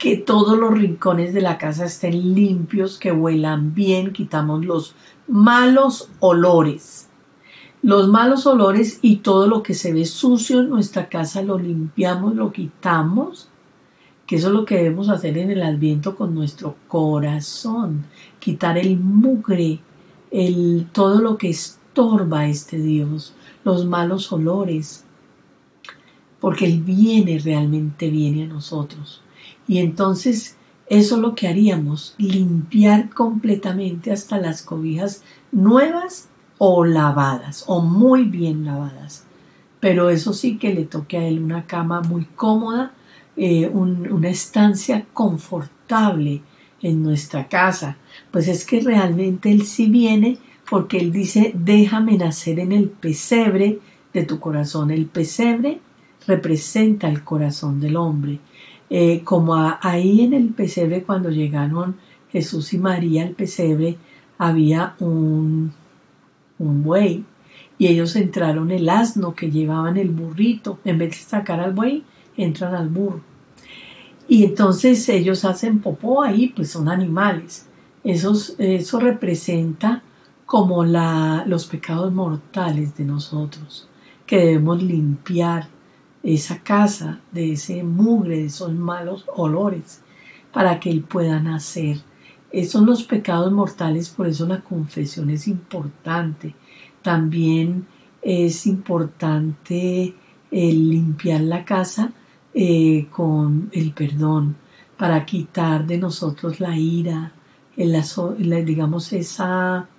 que 0.03 0.17
todos 0.17 0.59
los 0.59 0.77
rincones 0.77 1.33
de 1.33 1.39
la 1.39 1.57
casa 1.57 1.85
estén 1.85 2.35
limpios, 2.35 2.97
que 2.97 3.13
huelan 3.13 3.73
bien, 3.73 4.11
quitamos 4.11 4.65
los 4.65 4.95
malos 5.29 6.09
olores. 6.19 7.07
Los 7.81 8.09
malos 8.09 8.45
olores 8.45 8.99
y 9.01 9.19
todo 9.19 9.47
lo 9.47 9.63
que 9.63 9.73
se 9.73 9.93
ve 9.93 10.03
sucio 10.03 10.59
en 10.59 10.69
nuestra 10.69 11.07
casa 11.07 11.41
lo 11.41 11.57
limpiamos, 11.57 12.35
lo 12.35 12.51
quitamos, 12.51 13.47
que 14.27 14.35
eso 14.35 14.47
es 14.47 14.53
lo 14.53 14.65
que 14.65 14.75
debemos 14.75 15.07
hacer 15.07 15.37
en 15.37 15.51
el 15.51 15.63
adviento 15.63 16.17
con 16.17 16.35
nuestro 16.35 16.75
corazón, 16.89 18.03
quitar 18.41 18.77
el 18.77 18.99
mugre, 18.99 19.79
el, 20.31 20.85
todo 20.91 21.21
lo 21.21 21.37
que 21.37 21.49
estorba 21.49 22.41
a 22.41 22.47
este 22.49 22.77
Dios, 22.77 23.35
los 23.63 23.85
malos 23.85 24.33
olores, 24.33 25.05
porque 26.41 26.65
Él 26.65 26.81
viene, 26.81 27.39
realmente 27.39 28.09
viene 28.09 28.43
a 28.43 28.47
nosotros. 28.47 29.22
Y 29.67 29.79
entonces 29.79 30.57
eso 30.87 31.15
es 31.15 31.21
lo 31.21 31.35
que 31.35 31.47
haríamos, 31.47 32.15
limpiar 32.17 33.09
completamente 33.09 34.11
hasta 34.11 34.37
las 34.37 34.61
cobijas 34.61 35.23
nuevas 35.51 36.29
o 36.57 36.85
lavadas 36.85 37.63
o 37.67 37.81
muy 37.81 38.25
bien 38.25 38.65
lavadas. 38.65 39.25
Pero 39.79 40.09
eso 40.09 40.33
sí 40.33 40.57
que 40.57 40.73
le 40.73 40.85
toque 40.85 41.17
a 41.17 41.27
él 41.27 41.41
una 41.41 41.65
cama 41.65 42.01
muy 42.01 42.25
cómoda, 42.25 42.93
eh, 43.35 43.67
una 43.67 44.29
estancia 44.29 45.05
confortable 45.13 46.41
en 46.81 47.01
nuestra 47.01 47.47
casa. 47.47 47.97
Pues 48.31 48.47
es 48.47 48.65
que 48.65 48.81
realmente 48.81 49.51
él 49.51 49.65
sí 49.65 49.87
viene 49.87 50.37
porque 50.69 50.97
él 50.97 51.11
dice, 51.11 51.51
déjame 51.55 52.17
nacer 52.17 52.59
en 52.59 52.71
el 52.71 52.89
pesebre 52.89 53.79
de 54.13 54.23
tu 54.23 54.39
corazón. 54.39 54.91
El 54.91 55.07
pesebre 55.07 55.79
representa 56.27 57.09
el 57.09 57.23
corazón 57.23 57.79
del 57.79 57.95
hombre. 57.97 58.39
Eh, 58.89 59.21
como 59.23 59.55
ahí 59.81 60.21
en 60.21 60.33
el 60.33 60.49
pesebre 60.49 61.03
cuando 61.03 61.29
llegaron 61.29 61.95
Jesús 62.31 62.73
y 62.73 62.77
María 62.77 63.23
al 63.23 63.31
pesebre 63.31 63.97
había 64.37 64.95
un, 64.99 65.73
un 66.59 66.83
buey 66.83 67.25
y 67.77 67.87
ellos 67.87 68.15
entraron 68.15 68.71
el 68.71 68.87
asno 68.89 69.35
que 69.35 69.51
llevaban 69.51 69.97
el 69.97 70.09
burrito, 70.09 70.79
en 70.85 70.97
vez 70.99 71.11
de 71.11 71.17
sacar 71.17 71.59
al 71.59 71.73
buey, 71.73 72.03
entran 72.37 72.75
al 72.75 72.89
burro. 72.89 73.21
Y 74.27 74.45
entonces 74.45 75.07
ellos 75.09 75.43
hacen 75.43 75.79
popó 75.79 76.23
ahí, 76.23 76.49
pues 76.49 76.71
son 76.71 76.87
animales. 76.87 77.67
eso 78.03 78.99
representa 78.99 80.01
como 80.45 80.85
la, 80.85 81.43
los 81.47 81.65
pecados 81.65 82.13
mortales 82.13 82.95
de 82.95 83.05
nosotros, 83.05 83.87
que 84.25 84.37
debemos 84.37 84.81
limpiar 84.81 85.67
esa 86.23 86.59
casa, 86.63 87.19
de 87.31 87.53
ese 87.53 87.83
mugre, 87.83 88.37
de 88.37 88.45
esos 88.45 88.73
malos 88.73 89.25
olores, 89.35 90.01
para 90.51 90.79
que 90.79 90.89
Él 90.89 91.01
pueda 91.01 91.39
nacer. 91.39 91.97
Esos 92.51 92.71
son 92.71 92.85
los 92.85 93.03
pecados 93.03 93.51
mortales, 93.51 94.09
por 94.09 94.27
eso 94.27 94.47
la 94.47 94.61
confesión 94.61 95.29
es 95.29 95.47
importante. 95.47 96.55
También 97.01 97.85
es 98.21 98.65
importante 98.67 100.15
limpiar 100.51 101.41
la 101.41 101.65
casa 101.65 102.13
eh, 102.53 103.07
con 103.11 103.69
el 103.73 103.91
perdón 103.91 104.55
para 104.97 105.25
quitar 105.25 105.87
de 105.87 105.97
nosotros 105.97 106.59
la 106.59 106.77
ira, 106.77 107.33
el, 107.75 108.65
digamos 108.65 109.11
esa 109.11 109.89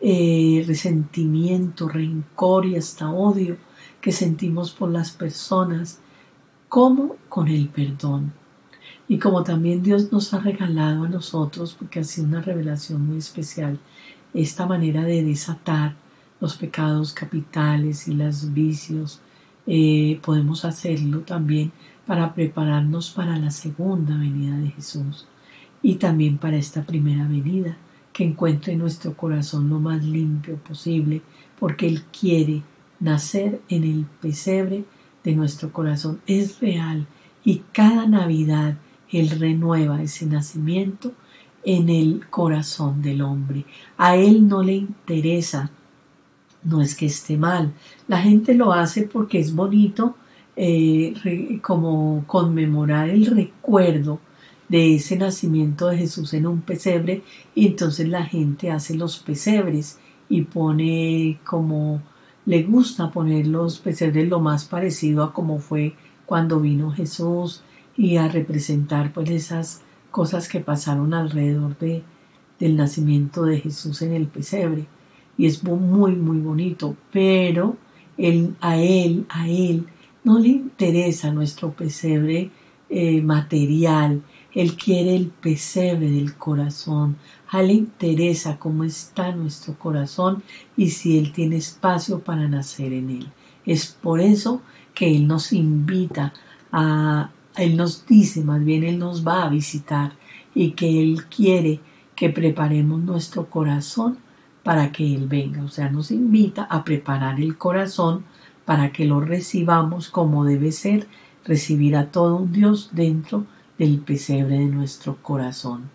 eh, 0.00 0.64
resentimiento, 0.66 1.88
rencor 1.88 2.66
y 2.66 2.76
hasta 2.76 3.08
odio 3.10 3.56
que 4.00 4.12
sentimos 4.12 4.70
por 4.70 4.90
las 4.90 5.10
personas, 5.10 6.00
como 6.68 7.16
con 7.28 7.48
el 7.48 7.68
perdón. 7.68 8.32
Y 9.08 9.18
como 9.18 9.42
también 9.42 9.82
Dios 9.82 10.12
nos 10.12 10.32
ha 10.32 10.40
regalado 10.40 11.04
a 11.04 11.08
nosotros, 11.08 11.74
porque 11.78 12.00
ha 12.00 12.04
sido 12.04 12.28
una 12.28 12.40
revelación 12.40 13.06
muy 13.06 13.18
especial, 13.18 13.78
esta 14.32 14.66
manera 14.66 15.02
de 15.02 15.24
desatar 15.24 15.96
los 16.40 16.56
pecados 16.56 17.12
capitales 17.12 18.08
y 18.08 18.14
los 18.14 18.52
vicios, 18.52 19.20
eh, 19.66 20.18
podemos 20.24 20.64
hacerlo 20.64 21.20
también 21.20 21.72
para 22.06 22.34
prepararnos 22.34 23.10
para 23.10 23.36
la 23.38 23.50
segunda 23.50 24.16
venida 24.16 24.56
de 24.56 24.70
Jesús 24.70 25.26
y 25.82 25.96
también 25.96 26.38
para 26.38 26.56
esta 26.56 26.82
primera 26.82 27.26
venida, 27.26 27.76
que 28.12 28.24
encuentre 28.24 28.76
nuestro 28.76 29.16
corazón 29.16 29.68
lo 29.68 29.78
más 29.78 30.04
limpio 30.04 30.56
posible, 30.56 31.22
porque 31.58 31.86
Él 31.86 32.02
quiere 32.04 32.62
nacer 33.00 33.60
en 33.68 33.84
el 33.84 34.06
pesebre 34.20 34.84
de 35.24 35.34
nuestro 35.34 35.72
corazón. 35.72 36.20
Es 36.26 36.60
real 36.60 37.06
y 37.44 37.62
cada 37.72 38.06
Navidad 38.06 38.76
Él 39.10 39.30
renueva 39.30 40.02
ese 40.02 40.26
nacimiento 40.26 41.12
en 41.64 41.88
el 41.88 42.28
corazón 42.30 43.02
del 43.02 43.22
hombre. 43.22 43.64
A 43.96 44.16
Él 44.16 44.46
no 44.46 44.62
le 44.62 44.74
interesa, 44.74 45.70
no 46.62 46.80
es 46.80 46.94
que 46.94 47.06
esté 47.06 47.36
mal, 47.36 47.72
la 48.06 48.18
gente 48.18 48.54
lo 48.54 48.72
hace 48.72 49.02
porque 49.02 49.40
es 49.40 49.54
bonito 49.54 50.16
eh, 50.56 51.60
como 51.62 52.24
conmemorar 52.26 53.08
el 53.08 53.26
recuerdo 53.26 54.20
de 54.68 54.94
ese 54.94 55.16
nacimiento 55.16 55.88
de 55.88 55.98
Jesús 55.98 56.32
en 56.34 56.46
un 56.46 56.60
pesebre 56.60 57.22
y 57.54 57.66
entonces 57.66 58.08
la 58.08 58.24
gente 58.24 58.70
hace 58.70 58.94
los 58.94 59.18
pesebres 59.18 59.98
y 60.28 60.42
pone 60.42 61.40
como 61.44 62.02
le 62.46 62.62
gusta 62.62 63.10
poner 63.10 63.46
los 63.46 63.78
pesebres 63.78 64.28
lo 64.28 64.40
más 64.40 64.64
parecido 64.64 65.22
a 65.22 65.32
como 65.32 65.58
fue 65.58 65.94
cuando 66.26 66.60
vino 66.60 66.90
Jesús 66.90 67.62
y 67.96 68.16
a 68.16 68.28
representar 68.28 69.12
pues 69.12 69.30
esas 69.30 69.82
cosas 70.10 70.48
que 70.48 70.60
pasaron 70.60 71.14
alrededor 71.14 71.78
de, 71.78 72.02
del 72.58 72.76
nacimiento 72.76 73.44
de 73.44 73.60
Jesús 73.60 74.02
en 74.02 74.12
el 74.12 74.26
pesebre 74.26 74.86
y 75.36 75.46
es 75.46 75.62
muy 75.64 76.14
muy 76.16 76.38
bonito 76.38 76.96
pero 77.12 77.76
él, 78.16 78.56
a 78.60 78.76
él 78.78 79.26
a 79.28 79.48
él 79.48 79.86
no 80.24 80.38
le 80.38 80.48
interesa 80.48 81.32
nuestro 81.32 81.72
pesebre 81.72 82.50
eh, 82.88 83.22
material 83.22 84.22
él 84.54 84.76
quiere 84.76 85.14
el 85.14 85.28
pesebre 85.28 86.10
del 86.10 86.34
corazón. 86.34 87.16
A 87.50 87.62
Él 87.62 87.72
interesa 87.72 88.58
cómo 88.58 88.84
está 88.84 89.32
nuestro 89.32 89.74
corazón 89.74 90.42
y 90.76 90.90
si 90.90 91.18
Él 91.18 91.32
tiene 91.32 91.56
espacio 91.56 92.20
para 92.20 92.48
nacer 92.48 92.92
en 92.92 93.10
Él. 93.10 93.28
Es 93.66 93.86
por 93.86 94.20
eso 94.20 94.62
que 94.94 95.16
Él 95.16 95.26
nos 95.26 95.52
invita 95.52 96.32
a, 96.70 97.30
Él 97.56 97.76
nos 97.76 98.06
dice, 98.06 98.42
más 98.44 98.64
bien 98.64 98.84
Él 98.84 98.98
nos 98.98 99.26
va 99.26 99.44
a 99.44 99.48
visitar 99.48 100.12
y 100.54 100.72
que 100.72 101.02
Él 101.02 101.26
quiere 101.26 101.80
que 102.14 102.30
preparemos 102.30 103.00
nuestro 103.00 103.50
corazón 103.50 104.18
para 104.62 104.92
que 104.92 105.14
Él 105.14 105.26
venga. 105.26 105.64
O 105.64 105.68
sea, 105.68 105.90
nos 105.90 106.10
invita 106.10 106.64
a 106.64 106.84
preparar 106.84 107.40
el 107.40 107.58
corazón 107.58 108.24
para 108.64 108.92
que 108.92 109.04
lo 109.04 109.20
recibamos 109.20 110.08
como 110.10 110.44
debe 110.44 110.70
ser, 110.70 111.08
recibir 111.44 111.96
a 111.96 112.12
todo 112.12 112.36
un 112.36 112.52
Dios 112.52 112.90
dentro 112.92 113.46
del 113.78 113.98
pesebre 113.98 114.58
de 114.58 114.66
nuestro 114.66 115.16
corazón. 115.22 115.90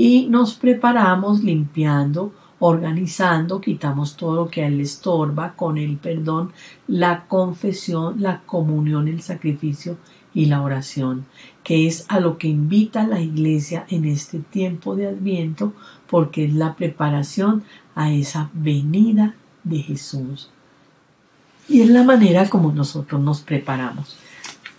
Y 0.00 0.28
nos 0.28 0.54
preparamos 0.54 1.42
limpiando, 1.42 2.32
organizando, 2.60 3.60
quitamos 3.60 4.16
todo 4.16 4.36
lo 4.36 4.48
que 4.48 4.62
a 4.62 4.68
él 4.68 4.76
le 4.76 4.84
estorba 4.84 5.54
con 5.56 5.76
el 5.76 5.96
perdón, 5.96 6.52
la 6.86 7.26
confesión, 7.26 8.22
la 8.22 8.42
comunión, 8.42 9.08
el 9.08 9.22
sacrificio 9.22 9.98
y 10.32 10.46
la 10.46 10.62
oración, 10.62 11.26
que 11.64 11.88
es 11.88 12.06
a 12.08 12.20
lo 12.20 12.38
que 12.38 12.46
invita 12.46 13.08
la 13.08 13.20
iglesia 13.20 13.86
en 13.88 14.04
este 14.04 14.38
tiempo 14.38 14.94
de 14.94 15.08
adviento, 15.08 15.72
porque 16.08 16.44
es 16.44 16.54
la 16.54 16.76
preparación 16.76 17.64
a 17.96 18.12
esa 18.12 18.50
venida 18.52 19.34
de 19.64 19.78
Jesús. 19.78 20.48
Y 21.68 21.80
es 21.80 21.88
la 21.88 22.04
manera 22.04 22.48
como 22.48 22.70
nosotros 22.70 23.20
nos 23.20 23.40
preparamos 23.40 24.16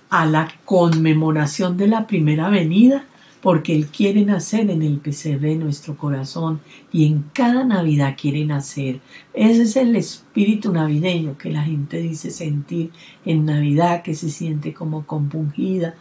a 0.09 0.25
la 0.25 0.47
conmemoración 0.63 1.75
de 1.75 1.89
la 1.89 2.07
primera 2.07 2.47
venida, 2.47 3.03
porque 3.41 3.75
Él 3.75 3.87
quiere 3.87 4.25
nacer 4.25 4.69
en 4.69 4.81
el 4.81 4.99
pesebre 4.99 5.49
de 5.49 5.55
nuestro 5.55 5.95
corazón 5.97 6.59
y 6.91 7.05
en 7.05 7.25
cada 7.33 7.63
Navidad 7.63 8.15
quiere 8.19 8.45
nacer. 8.45 8.99
Ese 9.33 9.63
es 9.63 9.75
el 9.75 9.95
espíritu 9.95 10.73
navideño 10.73 11.37
que 11.37 11.49
la 11.49 11.63
gente 11.63 11.99
dice 11.99 12.31
sentir 12.31 12.91
en 13.25 13.45
Navidad, 13.45 14.01
que 14.01 14.13
se 14.13 14.29
siente 14.29 14.73
como 14.73 15.05
compungida, 15.05 15.95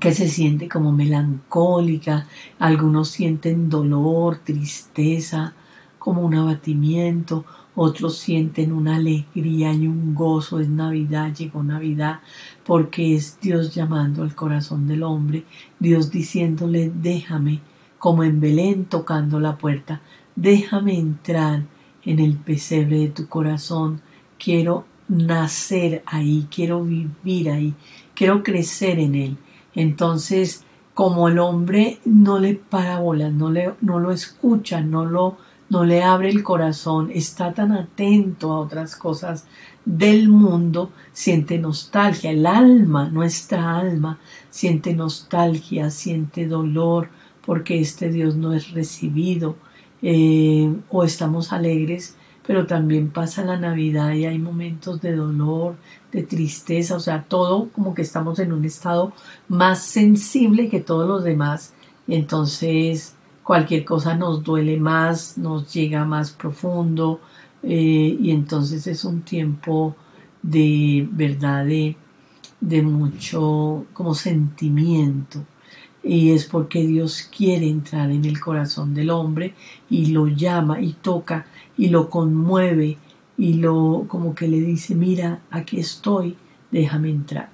que 0.00 0.14
se 0.14 0.28
siente 0.28 0.68
como 0.68 0.92
melancólica, 0.92 2.28
algunos 2.58 3.08
sienten 3.08 3.68
dolor, 3.68 4.38
tristeza, 4.44 5.54
como 5.98 6.22
un 6.22 6.34
abatimiento, 6.34 7.44
otros 7.80 8.18
sienten 8.18 8.72
una 8.72 8.96
alegría 8.96 9.72
y 9.72 9.86
un 9.86 10.12
gozo, 10.12 10.58
es 10.58 10.68
Navidad, 10.68 11.32
llegó 11.32 11.62
Navidad, 11.62 12.18
porque 12.66 13.14
es 13.14 13.38
Dios 13.40 13.72
llamando 13.72 14.24
al 14.24 14.34
corazón 14.34 14.88
del 14.88 15.04
hombre, 15.04 15.44
Dios 15.78 16.10
diciéndole, 16.10 16.90
déjame, 16.92 17.60
como 18.00 18.24
en 18.24 18.40
Belén 18.40 18.86
tocando 18.86 19.38
la 19.38 19.56
puerta, 19.56 20.00
déjame 20.34 20.98
entrar 20.98 21.66
en 22.04 22.18
el 22.18 22.36
pesebre 22.36 22.98
de 22.98 23.08
tu 23.10 23.28
corazón, 23.28 24.00
quiero 24.40 24.84
nacer 25.06 26.02
ahí, 26.04 26.48
quiero 26.50 26.82
vivir 26.82 27.48
ahí, 27.48 27.74
quiero 28.12 28.42
crecer 28.42 28.98
en 28.98 29.14
él. 29.14 29.36
Entonces, 29.76 30.64
como 30.94 31.28
el 31.28 31.38
hombre 31.38 32.00
no 32.04 32.40
le 32.40 32.54
para 32.54 32.98
bolas, 32.98 33.32
no, 33.32 33.50
le, 33.52 33.74
no 33.82 34.00
lo 34.00 34.10
escucha, 34.10 34.80
no 34.80 35.04
lo 35.04 35.36
no 35.70 35.84
le 35.84 36.02
abre 36.02 36.30
el 36.30 36.42
corazón, 36.42 37.10
está 37.12 37.52
tan 37.52 37.72
atento 37.72 38.52
a 38.52 38.60
otras 38.60 38.96
cosas 38.96 39.46
del 39.84 40.28
mundo, 40.28 40.92
siente 41.12 41.58
nostalgia, 41.58 42.30
el 42.30 42.46
alma, 42.46 43.08
nuestra 43.08 43.78
alma, 43.78 44.18
siente 44.50 44.94
nostalgia, 44.94 45.90
siente 45.90 46.46
dolor 46.46 47.10
porque 47.44 47.80
este 47.80 48.10
Dios 48.10 48.36
no 48.36 48.52
es 48.52 48.72
recibido 48.72 49.56
eh, 50.02 50.74
o 50.90 51.04
estamos 51.04 51.52
alegres, 51.52 52.16
pero 52.46 52.66
también 52.66 53.10
pasa 53.10 53.44
la 53.44 53.58
Navidad 53.58 54.12
y 54.12 54.26
hay 54.26 54.38
momentos 54.38 55.00
de 55.00 55.14
dolor, 55.14 55.76
de 56.12 56.22
tristeza, 56.22 56.96
o 56.96 57.00
sea, 57.00 57.24
todo 57.24 57.68
como 57.70 57.94
que 57.94 58.02
estamos 58.02 58.38
en 58.38 58.52
un 58.52 58.64
estado 58.64 59.12
más 59.48 59.82
sensible 59.82 60.68
que 60.68 60.80
todos 60.80 61.08
los 61.08 61.24
demás. 61.24 61.74
entonces 62.06 63.17
cualquier 63.48 63.82
cosa 63.82 64.14
nos 64.14 64.44
duele 64.44 64.76
más, 64.76 65.38
nos 65.38 65.72
llega 65.72 66.04
más 66.04 66.32
profundo 66.32 67.18
eh, 67.62 68.18
y 68.20 68.30
entonces 68.30 68.86
es 68.86 69.06
un 69.06 69.22
tiempo 69.22 69.96
de 70.42 71.08
verdad 71.10 71.64
de, 71.64 71.96
mucho 72.82 73.86
como 73.94 74.14
sentimiento. 74.14 75.46
Y 76.02 76.32
es 76.32 76.44
porque 76.44 76.86
Dios 76.86 77.26
quiere 77.34 77.70
entrar 77.70 78.10
en 78.10 78.26
el 78.26 78.38
corazón 78.38 78.92
del 78.92 79.08
hombre 79.08 79.54
y 79.88 80.12
lo 80.12 80.26
llama 80.26 80.82
y 80.82 80.92
toca 80.92 81.46
y 81.78 81.88
lo 81.88 82.10
conmueve 82.10 82.98
y 83.38 83.54
lo 83.54 84.04
como 84.08 84.34
que 84.34 84.46
le 84.46 84.60
dice 84.60 84.94
mira 84.94 85.40
aquí 85.50 85.80
estoy 85.80 86.36
déjame 86.70 87.08
entrar 87.08 87.50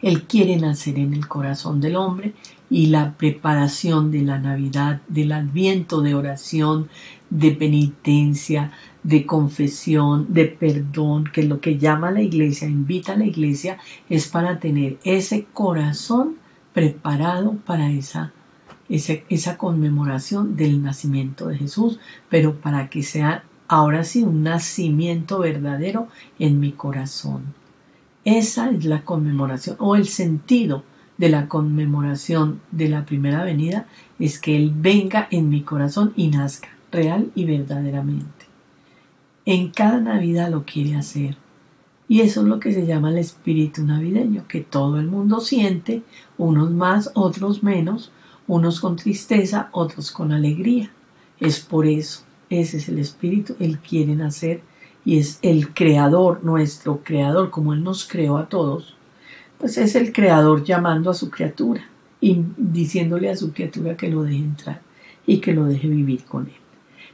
él 0.00 0.24
quiere 0.24 0.56
nacer 0.56 0.98
en 0.98 1.14
el 1.14 1.28
corazón 1.28 1.80
del 1.80 1.96
hombre 1.96 2.34
y 2.72 2.86
la 2.86 3.12
preparación 3.18 4.10
de 4.10 4.22
la 4.22 4.38
Navidad, 4.38 5.02
del 5.06 5.32
adviento 5.32 6.00
de 6.00 6.14
oración, 6.14 6.88
de 7.28 7.50
penitencia, 7.50 8.72
de 9.02 9.26
confesión, 9.26 10.32
de 10.32 10.46
perdón, 10.46 11.24
que 11.30 11.42
lo 11.42 11.60
que 11.60 11.76
llama 11.76 12.10
la 12.10 12.22
iglesia, 12.22 12.66
invita 12.66 13.12
a 13.12 13.16
la 13.16 13.26
iglesia, 13.26 13.76
es 14.08 14.26
para 14.26 14.58
tener 14.58 14.98
ese 15.04 15.44
corazón 15.52 16.36
preparado 16.72 17.56
para 17.66 17.90
esa, 17.90 18.32
esa, 18.88 19.12
esa 19.28 19.58
conmemoración 19.58 20.56
del 20.56 20.82
nacimiento 20.82 21.48
de 21.48 21.58
Jesús, 21.58 22.00
pero 22.30 22.58
para 22.58 22.88
que 22.88 23.02
sea 23.02 23.44
ahora 23.68 24.02
sí 24.02 24.22
un 24.22 24.44
nacimiento 24.44 25.40
verdadero 25.40 26.08
en 26.38 26.58
mi 26.58 26.72
corazón. 26.72 27.52
Esa 28.24 28.70
es 28.70 28.86
la 28.86 29.04
conmemoración 29.04 29.76
o 29.78 29.94
el 29.94 30.06
sentido 30.06 30.84
de 31.18 31.28
la 31.28 31.48
conmemoración 31.48 32.60
de 32.70 32.88
la 32.88 33.04
primera 33.04 33.44
venida 33.44 33.86
es 34.18 34.38
que 34.38 34.56
Él 34.56 34.72
venga 34.74 35.28
en 35.30 35.48
mi 35.48 35.62
corazón 35.62 36.12
y 36.16 36.28
nazca 36.28 36.68
real 36.90 37.30
y 37.34 37.44
verdaderamente. 37.44 38.46
En 39.44 39.70
cada 39.70 39.98
Navidad 40.00 40.50
lo 40.50 40.64
quiere 40.64 40.96
hacer. 40.96 41.36
Y 42.08 42.20
eso 42.20 42.42
es 42.42 42.46
lo 42.46 42.60
que 42.60 42.72
se 42.72 42.86
llama 42.86 43.10
el 43.10 43.18
espíritu 43.18 43.84
navideño, 43.84 44.46
que 44.46 44.60
todo 44.60 45.00
el 45.00 45.06
mundo 45.06 45.40
siente, 45.40 46.02
unos 46.36 46.70
más, 46.70 47.10
otros 47.14 47.62
menos, 47.62 48.12
unos 48.46 48.80
con 48.80 48.96
tristeza, 48.96 49.70
otros 49.72 50.10
con 50.10 50.32
alegría. 50.32 50.90
Es 51.40 51.60
por 51.60 51.86
eso, 51.86 52.22
ese 52.50 52.76
es 52.76 52.88
el 52.88 52.98
espíritu, 52.98 53.56
Él 53.58 53.78
quiere 53.78 54.14
nacer 54.14 54.60
y 55.04 55.18
es 55.18 55.38
el 55.42 55.72
creador, 55.72 56.44
nuestro 56.44 57.00
creador, 57.02 57.50
como 57.50 57.72
Él 57.72 57.82
nos 57.82 58.04
creó 58.06 58.36
a 58.36 58.48
todos, 58.48 58.94
pues 59.62 59.78
es 59.78 59.94
el 59.94 60.12
creador 60.12 60.64
llamando 60.64 61.08
a 61.08 61.14
su 61.14 61.30
criatura 61.30 61.84
y 62.20 62.42
diciéndole 62.56 63.30
a 63.30 63.36
su 63.36 63.52
criatura 63.52 63.96
que 63.96 64.08
lo 64.08 64.24
deje 64.24 64.38
entrar 64.38 64.82
y 65.24 65.38
que 65.38 65.54
lo 65.54 65.66
deje 65.66 65.86
vivir 65.86 66.24
con 66.24 66.48
Él. 66.48 66.56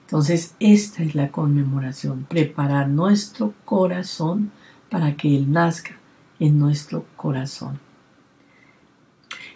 Entonces, 0.01 0.55
esta 0.59 1.03
es 1.03 1.14
la 1.14 1.30
conmemoración, 1.30 2.24
preparar 2.24 2.88
nuestro 2.88 3.53
corazón 3.66 4.51
para 4.88 5.14
que 5.14 5.36
Él 5.36 5.53
nazca 5.53 5.99
en 6.40 6.59
nuestro 6.59 7.05
corazón. 7.16 7.80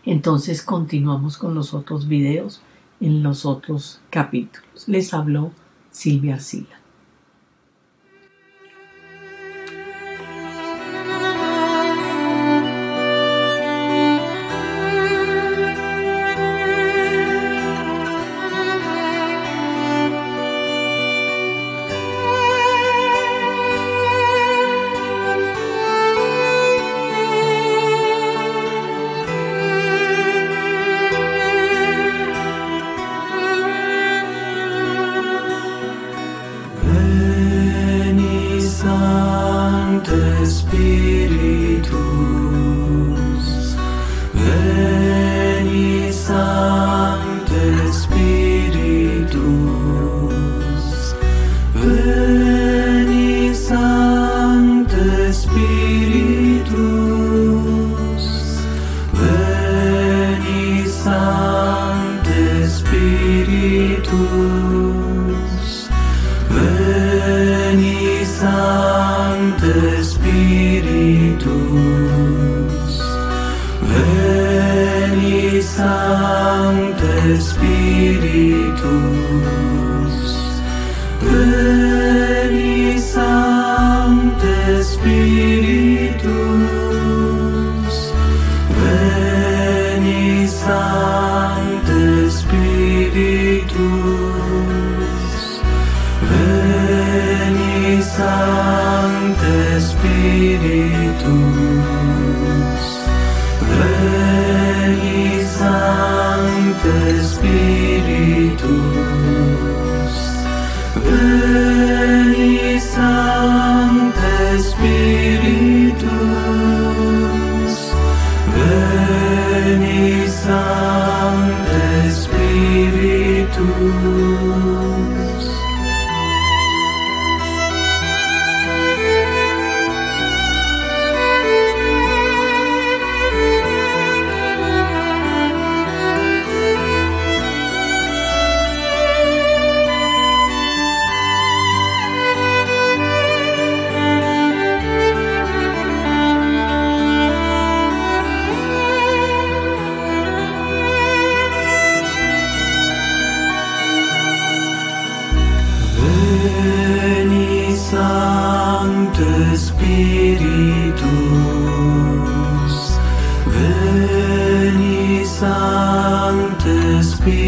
Entonces 0.05 0.61
continuamos 0.61 1.39
con 1.39 1.55
los 1.55 1.73
otros 1.73 2.07
videos 2.09 2.61
en 3.01 3.23
los 3.23 3.47
otros 3.47 4.03
capítulos. 4.11 4.87
Les 4.87 5.15
habló 5.15 5.53
Silvia 5.91 6.39
Sila. 6.41 6.82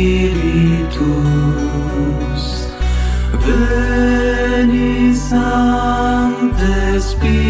Spiritus, 0.05 1.09
veni 3.41 5.15
Sancte 5.17 7.01
Spiritus, 7.01 7.44